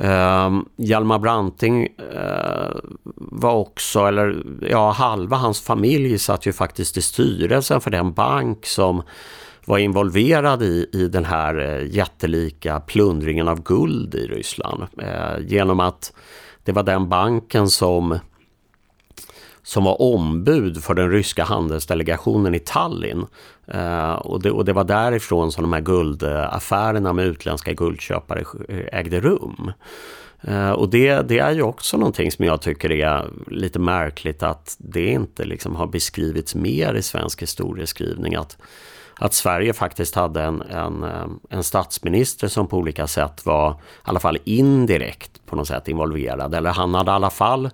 Uh, 0.02 0.60
Hjalmar 0.76 1.18
Branting 1.18 1.82
uh, 1.82 2.76
var 3.16 3.54
också, 3.54 4.06
eller 4.06 4.42
ja, 4.70 4.90
halva 4.90 5.36
hans 5.36 5.60
familj 5.60 6.18
satt 6.18 6.46
ju 6.46 6.52
faktiskt 6.52 6.96
i 6.96 7.02
styrelsen 7.02 7.80
för 7.80 7.90
den 7.90 8.12
bank 8.12 8.66
som 8.66 9.02
var 9.64 9.78
involverad 9.78 10.62
i, 10.62 10.90
i 10.92 11.08
den 11.08 11.24
här 11.24 11.58
uh, 11.58 11.94
jättelika 11.94 12.80
plundringen 12.80 13.48
av 13.48 13.62
guld 13.62 14.14
i 14.14 14.26
Ryssland. 14.26 14.82
Uh, 14.82 15.46
genom 15.46 15.80
att 15.80 16.12
det 16.64 16.72
var 16.72 16.82
den 16.82 17.08
banken 17.08 17.68
som 17.68 18.18
som 19.64 19.84
var 19.84 20.02
ombud 20.02 20.84
för 20.84 20.94
den 20.94 21.10
ryska 21.10 21.44
handelsdelegationen 21.44 22.54
i 22.54 22.58
Tallinn. 22.58 23.26
Eh, 23.66 24.12
och, 24.12 24.42
det, 24.42 24.50
och, 24.50 24.64
det, 24.64 24.72
var 24.72 24.84
därifrån 24.84 25.52
som 25.52 25.62
de 25.62 25.72
här 25.72 25.80
guldaffärerna 25.80 27.12
med 27.12 27.26
utländska 27.26 27.72
guldköpare 27.72 28.44
eh, 28.68 28.98
ägde 28.98 29.20
rum. 29.20 29.72
Eh, 30.40 30.70
och 30.70 30.88
det, 30.88 31.28
det, 31.28 31.38
är 31.38 31.52
ju 31.52 31.62
också 31.62 31.96
någonting 31.96 32.30
som 32.30 32.44
jag 32.44 32.62
tycker 32.62 32.92
är 32.92 33.30
lite 33.46 33.78
märkligt 33.78 34.42
att 34.42 34.76
det 34.78 35.06
inte 35.06 35.44
liksom 35.44 35.76
har 35.76 35.86
beskrivits 35.86 36.54
mer 36.54 36.94
i 36.94 37.02
svensk 37.02 37.42
historieskrivning. 37.42 38.34
Att, 38.34 38.56
att 39.18 39.34
Sverige 39.34 39.72
faktiskt 39.72 40.14
hade 40.14 40.42
en, 40.42 40.62
en, 40.62 41.04
en 41.50 41.62
statsminister 41.62 42.48
som 42.48 42.66
på 42.66 42.76
olika 42.76 43.06
sätt 43.06 43.46
var 43.46 43.72
i 43.72 43.74
alla 44.02 44.20
fall 44.20 44.38
indirekt 44.44 45.46
på 45.46 45.56
något 45.56 45.68
sätt 45.68 45.88
involverad. 45.88 46.54
Eller 46.54 46.70
han 46.70 46.94
hade 46.94 47.10
i 47.10 47.14
alla 47.14 47.30
fall 47.30 47.70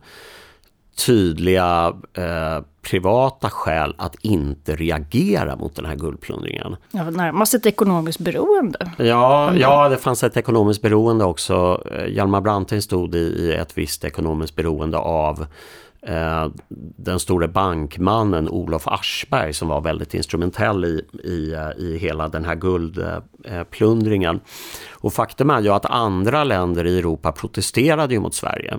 tydliga 1.06 1.92
eh, 2.14 2.64
privata 2.82 3.50
skäl 3.50 3.94
att 3.98 4.14
inte 4.20 4.76
reagera 4.76 5.56
mot 5.56 5.76
den 5.76 5.84
här 5.84 5.96
guldplundringen. 5.96 6.76
Ja, 6.90 7.10
närmast 7.10 7.54
ett 7.54 7.66
ekonomiskt 7.66 8.20
beroende. 8.20 8.90
Ja, 8.98 9.54
ja, 9.54 9.88
det 9.88 9.96
fanns 9.96 10.24
ett 10.24 10.36
ekonomiskt 10.36 10.82
beroende 10.82 11.24
också. 11.24 11.82
Eh, 11.90 12.06
Hjalmar 12.06 12.40
Branting 12.40 12.82
stod 12.82 13.14
i, 13.14 13.18
i 13.18 13.54
ett 13.54 13.78
visst 13.78 14.04
ekonomiskt 14.04 14.56
beroende 14.56 14.98
av 14.98 15.46
eh, 16.02 16.48
den 16.96 17.20
store 17.20 17.48
bankmannen 17.48 18.48
Olof 18.48 18.88
Aschberg 18.88 19.52
som 19.52 19.68
var 19.68 19.80
väldigt 19.80 20.14
instrumentell 20.14 20.84
i, 20.84 21.04
i, 21.24 21.52
eh, 21.52 21.84
i 21.84 21.98
hela 21.98 22.28
den 22.28 22.44
här 22.44 22.54
guldplundringen. 22.54 24.40
Och 24.92 25.12
faktum 25.12 25.50
är 25.50 25.60
ju 25.60 25.68
att 25.68 25.86
andra 25.86 26.44
länder 26.44 26.86
i 26.86 26.98
Europa 26.98 27.32
protesterade 27.32 28.14
ju 28.14 28.20
mot 28.20 28.34
Sverige. 28.34 28.78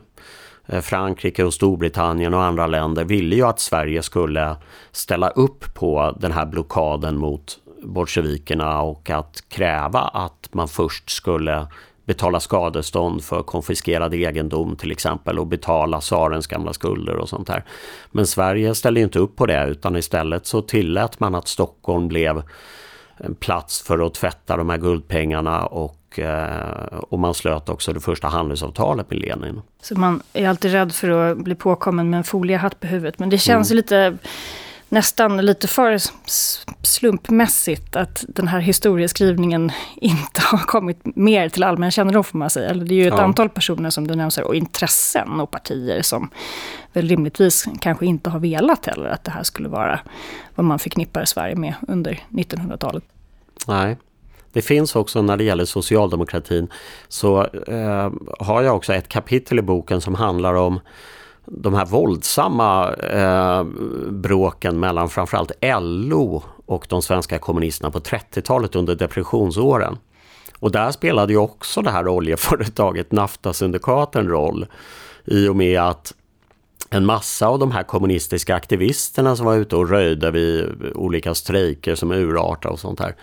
Eh, 0.66 0.82
Frankrike 0.82 1.44
och 1.44 1.54
Storbritannien 1.54 2.34
och 2.34 2.44
andra 2.44 2.68
länder 2.68 3.04
ville 3.04 3.36
ju 3.36 3.44
att 3.44 3.60
Sverige 3.60 4.02
skulle 4.02 4.56
ställa 4.92 5.30
upp 5.30 5.74
på 5.74 6.18
den 6.20 6.32
här 6.32 6.46
blockaden 6.46 7.18
mot 7.18 7.58
bolsjevikerna 7.84 8.82
och 8.82 9.10
att 9.10 9.44
kräva 9.50 10.00
att 10.00 10.50
man 10.52 10.68
först 10.68 11.10
skulle 11.10 11.68
betala 12.06 12.40
skadestånd 12.40 13.24
för 13.24 13.44
konfiskerad 13.44 14.14
egendom 14.14 14.76
till 14.76 14.92
exempel 14.92 15.40
och 15.40 15.48
betala 15.48 16.00
tsarens 16.00 16.48
gamla 16.48 16.74
skulder 16.74 17.16
och 17.16 17.30
sånt 17.30 17.48
där. 17.48 17.66
Men 18.12 18.28
Sverige 18.28 18.76
ställde 18.76 19.02
inte 19.02 19.20
upp 19.20 19.36
på 19.36 19.46
det 19.46 19.68
utan 19.68 19.96
istället 19.96 20.46
så 20.46 20.62
tillät 20.62 21.20
man 21.20 21.36
att 21.36 21.48
Stockholm 21.48 22.08
blev 22.08 22.44
en 23.18 23.36
plats 23.36 23.82
för 23.82 24.06
att 24.06 24.14
tvätta 24.14 24.58
de 24.58 24.70
här 24.70 24.78
guldpengarna 24.78 25.66
och, 25.66 25.96
eh, 26.20 26.98
och 27.10 27.20
man 27.20 27.34
slöt 27.34 27.70
också 27.70 27.94
det 27.94 28.00
första 28.00 28.28
handelsavtalet 28.28 29.10
med 29.10 29.20
Lenin. 29.20 29.62
Så 29.82 30.00
man 30.00 30.22
är 30.34 30.50
alltid 30.50 30.72
rädd 30.72 30.92
för 30.92 31.10
att 31.10 31.38
bli 31.38 31.56
påkommen 31.56 32.10
med 32.10 32.18
en 32.18 32.24
foliehatt 32.24 32.80
på 32.80 32.88
huvudet. 32.88 33.20
Men 33.20 33.30
det 33.30 33.38
känns 33.38 33.72
mm. 33.72 33.78
lite 33.78 34.18
nästan 34.92 35.38
lite 35.38 35.68
för 35.68 35.98
slumpmässigt 36.82 37.96
att 37.96 38.26
den 38.28 38.48
här 38.48 38.60
historieskrivningen 38.60 39.72
inte 39.96 40.42
har 40.42 40.58
kommit 40.58 41.16
mer 41.16 41.50
till 41.50 41.64
allmän 41.64 41.92
kännedom 41.92 42.24
får 42.24 42.38
man 42.38 42.50
säga. 42.50 42.70
Eller 42.70 42.86
det 42.86 42.94
är 42.94 43.04
ju 43.04 43.08
ett 43.08 43.14
ja. 43.18 43.22
antal 43.22 43.50
personer 43.50 43.90
som 43.90 44.08
du 44.08 44.16
nämner 44.16 44.44
och 44.44 44.56
intressen 44.56 45.40
och 45.40 45.52
partier 45.52 46.02
som 46.02 46.30
väl 46.94 47.08
rimligtvis 47.08 47.66
kanske 47.80 48.06
inte 48.06 48.30
har 48.30 48.40
velat 48.40 48.86
heller 48.86 49.10
att 49.10 49.24
det 49.24 49.32
här 49.32 49.44
skulle 49.44 49.70
vara 49.70 50.00
vad 50.56 50.66
man 50.66 50.80
förknippar 50.80 51.26
Sverige 51.26 51.56
med 51.56 51.74
under 51.88 52.20
1900-talet. 52.30 53.04
Nej. 53.68 53.98
Det 54.54 54.62
finns 54.62 54.96
också 54.96 55.22
när 55.22 55.38
det 55.38 55.44
gäller 55.44 55.66
socialdemokratin 55.66 56.68
så 57.08 57.44
eh, 57.46 58.12
har 58.40 58.62
jag 58.62 58.76
också 58.76 58.94
ett 58.94 59.10
kapitel 59.10 59.60
i 59.60 59.62
boken 59.62 60.02
som 60.02 60.16
handlar 60.16 60.54
om 60.54 60.80
de 61.46 61.74
här 61.74 61.86
våldsamma 61.86 62.94
eh, 62.94 63.64
bråken 64.10 64.80
mellan 64.80 65.10
framförallt 65.10 65.52
LO 65.82 66.44
och 66.66 66.86
de 66.90 67.02
svenska 67.02 67.40
kommunisterna 67.40 67.92
på 67.92 68.00
30-talet 68.00 68.76
under 68.76 68.96
depressionsåren. 68.96 69.98
Och 70.60 70.72
där 70.72 70.92
spelade 70.92 71.34
ju 71.34 71.40
också 71.40 71.82
det 71.82 71.92
här 71.92 72.08
oljeföretaget 72.08 73.12
NAFTA-syndikaten, 73.12 74.28
roll 74.28 74.66
i 75.26 75.48
och 75.48 75.56
med 75.56 75.80
att 75.80 76.14
en 76.90 77.06
massa 77.06 77.48
av 77.48 77.60
de 77.60 77.72
här 77.72 77.84
kommunistiska 77.84 78.56
aktivisterna 78.56 79.36
som 79.36 79.46
var 79.46 79.56
ute 79.56 79.76
och 79.76 79.90
röjde 79.90 80.32
vid 80.32 80.66
olika 80.96 81.36
strejker 81.36 81.96
som 81.96 82.12
urartade 82.12 82.74
och 82.74 82.80
sånt 82.80 83.00
här 83.00 83.16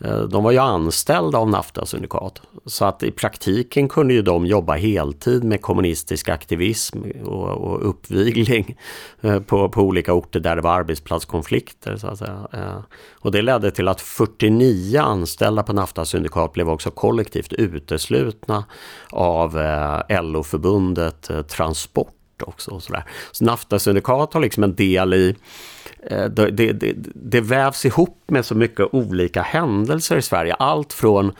Eh, 0.00 0.20
de 0.20 0.44
var 0.44 0.50
ju 0.50 0.58
anställda 0.58 1.38
av 1.38 1.48
Nafta 1.48 1.86
syndikat. 1.86 2.42
Så 2.66 2.84
att 2.84 3.02
i 3.02 3.10
praktiken 3.10 3.88
kunde 3.88 4.14
ju 4.14 4.22
de 4.22 4.46
jobba 4.46 4.74
heltid 4.74 5.44
med 5.44 5.62
kommunistisk 5.62 6.28
aktivism 6.28 6.98
och, 7.24 7.48
och 7.48 7.88
uppvigling 7.88 8.76
eh, 9.20 9.40
på, 9.40 9.68
på 9.68 9.82
olika 9.82 10.12
orter 10.12 10.40
där 10.40 10.56
det 10.56 10.62
var 10.62 10.72
arbetsplatskonflikter. 10.72 11.96
Så 11.96 12.06
att 12.06 12.18
säga. 12.18 12.48
Eh, 12.52 12.80
och 13.20 13.32
det 13.32 13.42
ledde 13.42 13.70
till 13.70 13.88
att 13.88 14.00
49 14.00 15.00
anställda 15.00 15.62
på 15.62 15.72
Nafta 15.72 16.04
syndikat 16.04 16.52
blev 16.52 16.70
också 16.70 16.90
kollektivt 16.90 17.52
uteslutna 17.52 18.64
av 19.10 19.52
LO-förbundet 20.08 21.48
Transport 21.48 22.17
också. 22.42 22.70
Och 22.70 22.82
så 22.82 22.92
där. 22.92 23.04
så 23.32 23.44
Nafta 23.44 23.78
syndikat 23.78 24.34
har 24.34 24.40
liksom 24.40 24.64
en 24.64 24.74
del 24.74 25.14
i 25.14 25.36
eh, 26.02 26.24
det, 26.24 26.50
det, 26.50 26.72
det, 26.72 26.94
det, 27.14 27.40
vävs 27.40 27.86
ihop 27.86 28.22
med 28.26 28.44
så 28.44 28.54
mycket 28.54 28.94
olika 28.94 29.42
händelser 29.42 30.16
i 30.16 30.22
Sverige. 30.22 30.54
Allt 30.54 30.92
från 30.92 31.32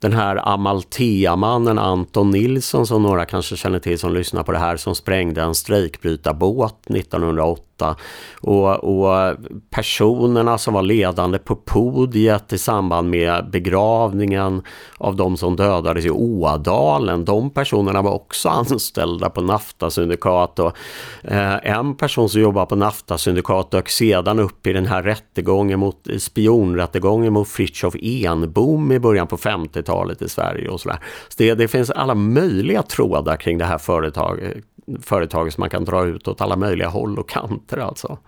den 0.00 0.12
här 0.12 0.48
Amalthea-mannen 0.48 1.78
Anton 1.78 2.30
Nilsson 2.30 2.86
som 2.86 3.02
några 3.02 3.24
kanske 3.24 3.56
känner 3.56 3.78
till 3.78 3.98
som 3.98 4.14
lyssnar 4.14 4.42
på 4.42 4.52
det 4.52 4.58
här 4.58 4.76
som 4.76 4.94
sprängde 4.94 5.42
en 5.42 5.54
strejkbrytarbåt 5.54 6.86
1908. 6.90 7.96
Och, 8.40 8.74
och, 8.74 9.36
personerna 9.70 10.58
som 10.58 10.74
var 10.74 10.82
ledande 10.82 11.38
på 11.38 11.56
podiet 11.56 12.52
i 12.52 12.58
samband 12.58 13.10
med 13.10 13.50
begravningen 13.50 14.62
av 14.98 15.16
de 15.16 15.36
som 15.36 15.56
dödades 15.56 16.04
i 16.04 16.10
Ådalen, 16.10 17.24
de 17.24 17.50
personerna 17.50 18.02
var 18.02 18.12
också 18.12 18.48
anställda 18.70 19.30
på 19.30 19.40
Nafta-syndikat. 19.40 20.58
Och, 20.58 20.76
eh, 21.22 21.76
en 21.76 21.96
person 21.96 22.28
som 22.28 22.40
jobbar 22.40 22.66
på 22.66 22.76
Nafta-syndikat 22.76 23.70
dök 23.70 23.88
sedan 23.88 24.38
upp 24.38 24.66
i 24.66 24.72
den 24.72 24.86
här 24.86 25.02
rättegången 25.02 25.80
mot, 25.80 26.06
spionrättegången 26.18 27.32
mot 27.32 27.48
Fritiof 27.48 27.94
Enbom 28.02 28.92
i 28.92 28.98
början 28.98 29.26
på 29.26 29.36
50 29.36 29.82
kapitalet 29.88 30.22
i 30.22 30.28
Sverige. 30.28 30.68
och 30.68 30.80
sådär. 30.80 30.98
Så 31.28 31.34
det, 31.38 31.54
det 31.54 31.68
finns 31.68 31.90
alla 31.90 32.14
möjliga 32.14 32.82
trådar 32.82 33.36
kring 33.36 33.58
det 33.58 33.64
här 33.64 33.74
eh, 33.74 33.78
företaget 33.78 34.56
företag 35.02 35.52
som 35.52 35.60
man 35.60 35.70
kan 35.70 35.84
dra 35.84 36.06
ut 36.06 36.28
åt 36.28 36.40
alla 36.40 36.56
möjliga 36.56 36.88
håll 36.88 37.18
och 37.18 37.28
kanter 37.28 37.78
alltså. 37.78 38.18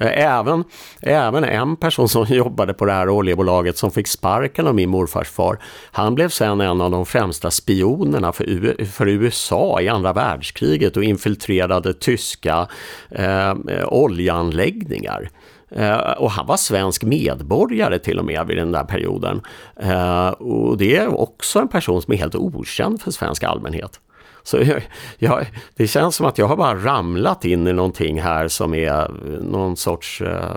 Eh, 0.00 0.38
även, 0.38 0.64
även 1.00 1.44
en 1.44 1.76
person 1.76 2.08
som 2.08 2.24
jobbade 2.28 2.74
på 2.74 2.84
det 2.84 2.92
här 2.92 3.08
oljebolaget 3.08 3.78
som 3.78 3.90
fick 3.90 4.08
sparken 4.08 4.66
av 4.66 4.74
min 4.74 4.90
morfars 4.90 5.28
far, 5.28 5.58
han 5.92 6.14
blev 6.14 6.28
sen 6.28 6.60
en 6.60 6.80
av 6.80 6.90
de 6.90 7.06
främsta 7.06 7.50
spionerna 7.50 8.32
för, 8.32 8.84
för 8.84 9.08
USA 9.08 9.80
i 9.80 9.88
andra 9.88 10.12
världskriget 10.12 10.96
och 10.96 11.04
infiltrerade 11.04 11.94
tyska 11.94 12.68
eh, 13.10 13.54
oljeanläggningar. 13.86 15.30
Eh, 15.70 15.98
och 15.98 16.30
han 16.30 16.46
var 16.46 16.56
svensk 16.56 17.02
medborgare 17.02 17.98
till 17.98 18.18
och 18.18 18.24
med 18.24 18.46
vid 18.46 18.56
den 18.56 18.72
där 18.72 18.84
perioden. 18.84 19.40
Eh, 19.76 20.28
och 20.28 20.78
det 20.78 20.96
är 20.96 21.20
också 21.20 21.58
en 21.58 21.68
person 21.68 22.02
som 22.02 22.12
är 22.12 22.18
helt 22.18 22.34
okänd 22.34 23.02
för 23.02 23.10
svensk 23.10 23.42
allmänhet. 23.42 24.00
Så 24.42 24.56
jag, 24.56 24.82
jag, 25.18 25.46
det 25.76 25.86
känns 25.86 26.16
som 26.16 26.26
att 26.26 26.38
jag 26.38 26.46
har 26.46 26.56
bara 26.56 26.74
ramlat 26.74 27.44
in 27.44 27.66
i 27.66 27.72
någonting 27.72 28.20
här 28.20 28.48
som 28.48 28.74
är 28.74 29.10
någon 29.42 29.76
sorts 29.76 30.20
uh, 30.20 30.56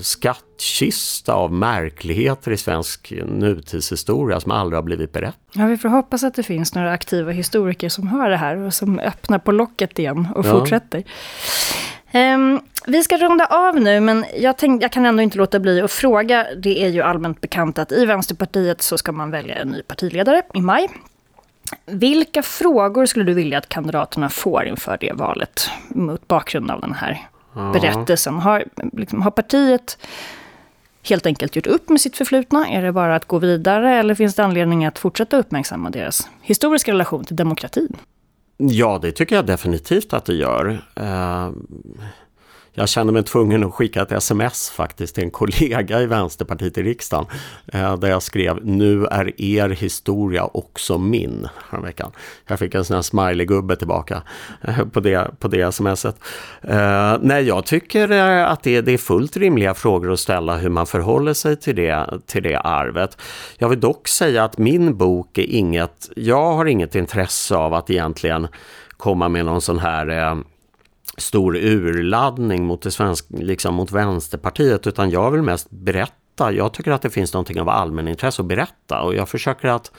skattkista 0.00 1.34
av 1.34 1.52
märkligheter 1.52 2.50
i 2.50 2.56
svensk 2.56 3.12
nutidshistoria 3.26 4.40
som 4.40 4.52
aldrig 4.52 4.76
har 4.76 4.82
blivit 4.82 5.12
berättad. 5.12 5.36
Ja, 5.52 5.66
vi 5.66 5.76
får 5.76 5.88
hoppas 5.88 6.24
att 6.24 6.34
det 6.34 6.42
finns 6.42 6.74
några 6.74 6.92
aktiva 6.92 7.30
historiker 7.30 7.88
som 7.88 8.08
hör 8.08 8.30
det 8.30 8.36
här 8.36 8.56
och 8.56 8.74
som 8.74 8.98
öppnar 8.98 9.38
på 9.38 9.52
locket 9.52 9.98
igen 9.98 10.28
och 10.34 10.46
ja. 10.46 10.50
fortsätter. 10.50 11.04
Um, 12.14 12.60
vi 12.86 13.02
ska 13.02 13.16
runda 13.16 13.46
av 13.46 13.80
nu, 13.80 14.00
men 14.00 14.24
jag, 14.36 14.58
tänk, 14.58 14.82
jag 14.82 14.92
kan 14.92 15.06
ändå 15.06 15.22
inte 15.22 15.38
låta 15.38 15.60
bli 15.60 15.80
att 15.80 15.92
fråga. 15.92 16.46
Det 16.62 16.84
är 16.84 16.88
ju 16.88 17.02
allmänt 17.02 17.40
bekant 17.40 17.78
att 17.78 17.92
i 17.92 18.04
Vänsterpartiet 18.04 18.82
så 18.82 18.98
ska 18.98 19.12
man 19.12 19.30
välja 19.30 19.54
en 19.54 19.68
ny 19.68 19.82
partiledare 19.82 20.42
i 20.54 20.60
maj. 20.60 20.88
Vilka 21.86 22.42
frågor 22.42 23.06
skulle 23.06 23.24
du 23.24 23.34
vilja 23.34 23.58
att 23.58 23.68
kandidaterna 23.68 24.28
får 24.28 24.64
inför 24.64 24.96
det 25.00 25.12
valet? 25.12 25.70
Mot 25.88 26.28
bakgrund 26.28 26.70
av 26.70 26.80
den 26.80 26.92
här 26.92 27.28
ja. 27.54 27.70
berättelsen. 27.72 28.34
Har, 28.34 28.64
liksom, 28.92 29.22
har 29.22 29.30
partiet 29.30 29.98
helt 31.02 31.26
enkelt 31.26 31.56
gjort 31.56 31.66
upp 31.66 31.88
med 31.88 32.00
sitt 32.00 32.16
förflutna? 32.16 32.68
Är 32.68 32.82
det 32.82 32.92
bara 32.92 33.16
att 33.16 33.24
gå 33.24 33.38
vidare 33.38 33.94
eller 33.94 34.14
finns 34.14 34.34
det 34.34 34.44
anledning 34.44 34.84
att 34.84 34.98
fortsätta 34.98 35.36
uppmärksamma 35.36 35.90
deras 35.90 36.28
historiska 36.42 36.92
relation 36.92 37.24
till 37.24 37.36
demokratin? 37.36 37.96
Ja, 38.56 38.98
det 39.02 39.12
tycker 39.12 39.36
jag 39.36 39.46
definitivt 39.46 40.12
att 40.12 40.24
det 40.24 40.34
gör. 40.34 40.84
Jag 42.72 42.88
kände 42.88 43.12
mig 43.12 43.22
tvungen 43.22 43.64
att 43.64 43.74
skicka 43.74 44.02
ett 44.02 44.12
sms 44.12 44.70
faktiskt 44.70 45.14
till 45.14 45.24
en 45.24 45.30
kollega 45.40 46.00
i 46.00 46.06
Vänsterpartiet 46.06 46.78
i 46.78 46.82
riksdagen. 46.82 47.26
Eh, 47.72 47.96
där 47.96 48.08
jag 48.08 48.22
skrev 48.22 48.66
Nu 48.66 49.06
är 49.06 49.40
er 49.42 49.68
historia 49.68 50.44
också 50.44 50.98
min. 50.98 51.48
Veckan. 51.82 52.12
Jag 52.46 52.58
fick 52.58 52.74
en 52.74 52.84
sån 52.84 52.94
här 52.94 53.02
smiley-gubbe 53.02 53.76
tillbaka 53.76 54.22
eh, 54.62 54.84
på 54.84 55.00
det, 55.00 55.30
på 55.38 55.48
det 55.48 55.72
smset. 55.72 56.16
Eh, 56.62 57.16
nej, 57.20 57.42
jag 57.42 57.66
tycker 57.66 58.10
eh, 58.10 58.50
att 58.50 58.62
det, 58.62 58.80
det 58.80 58.92
är 58.92 58.98
fullt 58.98 59.36
rimliga 59.36 59.74
frågor 59.74 60.12
att 60.12 60.20
ställa 60.20 60.56
hur 60.56 60.70
man 60.70 60.86
förhåller 60.86 61.34
sig 61.34 61.56
till 61.56 61.76
det, 61.76 62.20
till 62.26 62.42
det 62.42 62.56
arvet. 62.56 63.16
Jag 63.58 63.68
vill 63.68 63.80
dock 63.80 64.08
säga 64.08 64.44
att 64.44 64.58
min 64.58 64.96
bok 64.96 65.38
är 65.38 65.46
inget, 65.46 66.10
jag 66.16 66.52
har 66.52 66.66
inget 66.66 66.94
intresse 66.94 67.56
av 67.56 67.74
att 67.74 67.90
egentligen 67.90 68.48
komma 68.96 69.28
med 69.28 69.44
någon 69.44 69.60
sån 69.60 69.78
här 69.78 70.08
eh, 70.08 70.36
stor 71.16 71.56
urladdning 71.56 72.64
mot, 72.64 72.82
det 72.82 72.90
svenska, 72.90 73.26
liksom 73.30 73.74
mot 73.74 73.92
Vänsterpartiet 73.92 74.86
utan 74.86 75.10
jag 75.10 75.30
vill 75.30 75.42
mest 75.42 75.70
berätta. 75.70 76.52
Jag 76.52 76.72
tycker 76.72 76.90
att 76.90 77.02
det 77.02 77.10
finns 77.10 77.32
någonting 77.32 77.60
av 77.60 77.68
allmänintresse 77.68 78.42
att 78.42 78.48
berätta 78.48 79.02
och 79.02 79.14
jag 79.14 79.28
försöker 79.28 79.68
att 79.68 79.92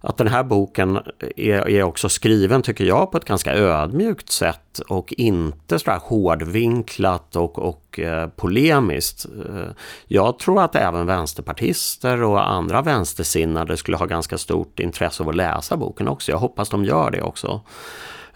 att 0.00 0.16
den 0.16 0.28
här 0.28 0.44
boken 0.44 0.98
är, 1.36 1.68
är, 1.68 1.82
också 1.82 2.08
skriven, 2.08 2.62
tycker 2.62 2.84
jag, 2.84 3.10
på 3.10 3.18
ett 3.18 3.24
ganska 3.24 3.54
ödmjukt 3.54 4.30
sätt 4.30 4.80
och 4.88 5.14
inte 5.16 5.78
sådär 5.78 6.00
hårdvinklat 6.02 7.36
och, 7.36 7.58
och 7.58 8.00
eh, 8.00 8.28
polemiskt. 8.28 9.24
Eh, 9.24 9.70
jag 10.06 10.38
tror 10.38 10.62
att 10.62 10.74
även 10.74 11.06
vänsterpartister 11.06 12.22
och 12.22 12.50
andra 12.50 12.82
vänstersinnade 12.82 13.76
skulle 13.76 13.96
ha 13.96 14.06
ganska 14.06 14.38
stort 14.38 14.80
intresse 14.80 15.22
av 15.22 15.28
att 15.28 15.36
läsa 15.36 15.76
boken 15.76 16.08
också. 16.08 16.32
Jag 16.32 16.38
hoppas 16.38 16.68
de 16.68 16.84
gör 16.84 17.10
det 17.10 17.22
också. 17.22 17.60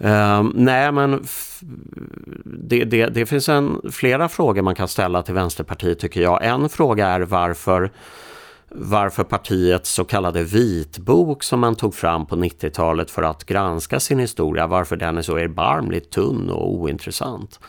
Uh, 0.05 0.51
nej 0.55 0.93
men 0.93 1.25
det, 2.45 2.85
det, 2.85 3.07
det, 3.07 3.27
finns 3.27 3.49
en, 3.49 3.81
flera 3.93 4.29
frågor 4.29 4.63
man 4.63 4.75
kan 4.75 4.89
ställa 4.89 5.23
till 5.23 5.35
Vänsterpartiet 5.35 5.99
tycker 5.99 6.23
jag. 6.23 6.45
En 6.45 6.69
fråga 6.69 7.07
är 7.07 7.21
varför, 7.21 7.91
varför 8.69 9.25
partiets 9.25 9.91
så 9.91 10.05
kallade 10.05 10.43
vitbok 10.43 11.43
som 11.43 11.61
man 11.61 11.75
tog 11.75 11.95
fram 11.95 12.27
på 12.27 12.37
90-talet 12.37 13.11
för 13.11 13.23
att 13.23 13.45
granska 13.45 14.01
sin 14.01 14.19
historia, 14.19 14.67
varför 14.67 14.97
den 14.97 15.19
är 15.19 15.23
så 15.23 15.37
erbarmligt 15.37 16.11
tunn 16.11 16.51
och 16.51 16.75
ointressant. 16.75 17.61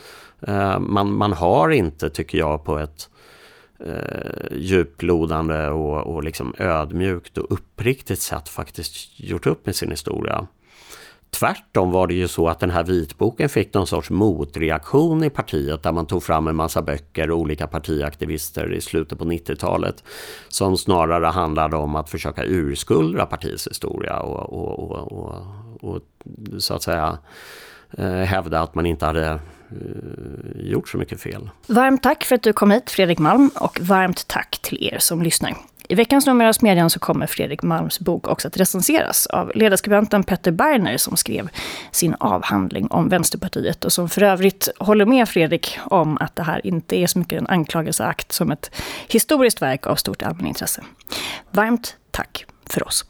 Uh, 0.48 0.78
man, 0.78 1.16
man 1.16 1.32
har 1.32 1.70
inte, 1.70 2.10
tycker 2.10 2.38
jag, 2.38 2.64
på 2.64 2.78
ett 2.78 3.08
eh, 3.86 4.56
djuplodande 4.56 5.68
och, 5.68 6.14
och 6.14 6.24
liksom 6.24 6.54
ödmjukt 6.58 7.38
och 7.38 7.52
uppriktigt 7.52 8.20
sätt 8.20 8.48
faktiskt 8.48 9.20
gjort 9.20 9.46
upp 9.46 9.66
med 9.66 9.76
sin 9.76 9.90
historia. 9.90 10.46
Tvärtom 11.34 11.90
var 11.90 12.06
det 12.06 12.14
ju 12.14 12.28
så 12.28 12.48
att 12.48 12.60
den 12.60 12.70
här 12.70 12.84
vitboken 12.84 13.48
fick 13.48 13.74
någon 13.74 13.86
sorts 13.86 14.10
motreaktion 14.10 15.24
i 15.24 15.30
partiet 15.30 15.82
där 15.82 15.92
man 15.92 16.06
tog 16.06 16.22
fram 16.22 16.48
en 16.48 16.56
massa 16.56 16.82
böcker 16.82 17.30
och 17.30 17.38
olika 17.38 17.66
partiaktivister 17.66 18.72
i 18.72 18.80
slutet 18.80 19.18
på 19.18 19.24
90-talet 19.24 20.04
som 20.48 20.76
snarare 20.76 21.26
handlade 21.26 21.76
om 21.76 21.96
att 21.96 22.10
försöka 22.10 22.44
urskuldra 22.44 23.26
partiets 23.26 23.68
historia 23.68 24.20
och, 24.20 24.52
och, 24.52 24.90
och, 24.90 25.12
och, 25.12 25.94
och 25.94 26.02
så 26.58 26.74
att 26.74 26.82
säga 26.82 27.18
eh, 27.98 28.12
hävda 28.12 28.60
att 28.60 28.74
man 28.74 28.86
inte 28.86 29.06
hade 29.06 29.28
eh, 29.28 29.38
gjort 30.54 30.88
så 30.88 30.98
mycket 30.98 31.20
fel. 31.20 31.50
Varmt 31.66 32.02
tack 32.02 32.24
för 32.24 32.34
att 32.34 32.42
du 32.42 32.52
kom 32.52 32.70
hit 32.70 32.90
Fredrik 32.90 33.18
Malm 33.18 33.50
och 33.60 33.80
varmt 33.80 34.28
tack 34.28 34.58
till 34.62 34.88
er 34.92 34.98
som 34.98 35.22
lyssnar. 35.22 35.54
I 35.88 35.94
veckans 35.94 36.26
nummer 36.26 36.44
av 36.44 36.52
Smedjan 36.52 36.90
så 36.90 36.98
kommer 36.98 37.26
Fredrik 37.26 37.62
Malms 37.62 38.00
bok 38.00 38.28
också 38.28 38.48
att 38.48 38.56
recenseras 38.56 39.26
av 39.26 39.52
ledarskribenten 39.54 40.24
Petter 40.24 40.50
Berner 40.50 40.96
som 40.96 41.16
skrev 41.16 41.48
sin 41.90 42.14
avhandling 42.20 42.86
om 42.90 43.08
Vänsterpartiet 43.08 43.84
och 43.84 43.92
som 43.92 44.08
för 44.08 44.22
övrigt 44.22 44.68
håller 44.78 45.06
med 45.06 45.28
Fredrik 45.28 45.78
om 45.84 46.18
att 46.20 46.36
det 46.36 46.42
här 46.42 46.66
inte 46.66 46.96
är 46.96 47.06
så 47.06 47.18
mycket 47.18 47.40
en 47.40 47.46
anklagelseakt 47.46 48.32
som 48.32 48.50
ett 48.50 48.70
historiskt 49.08 49.62
verk 49.62 49.86
av 49.86 49.96
stort 49.96 50.22
allmänintresse. 50.22 50.82
Varmt 51.50 51.96
tack 52.10 52.46
för 52.66 52.86
oss. 52.86 53.04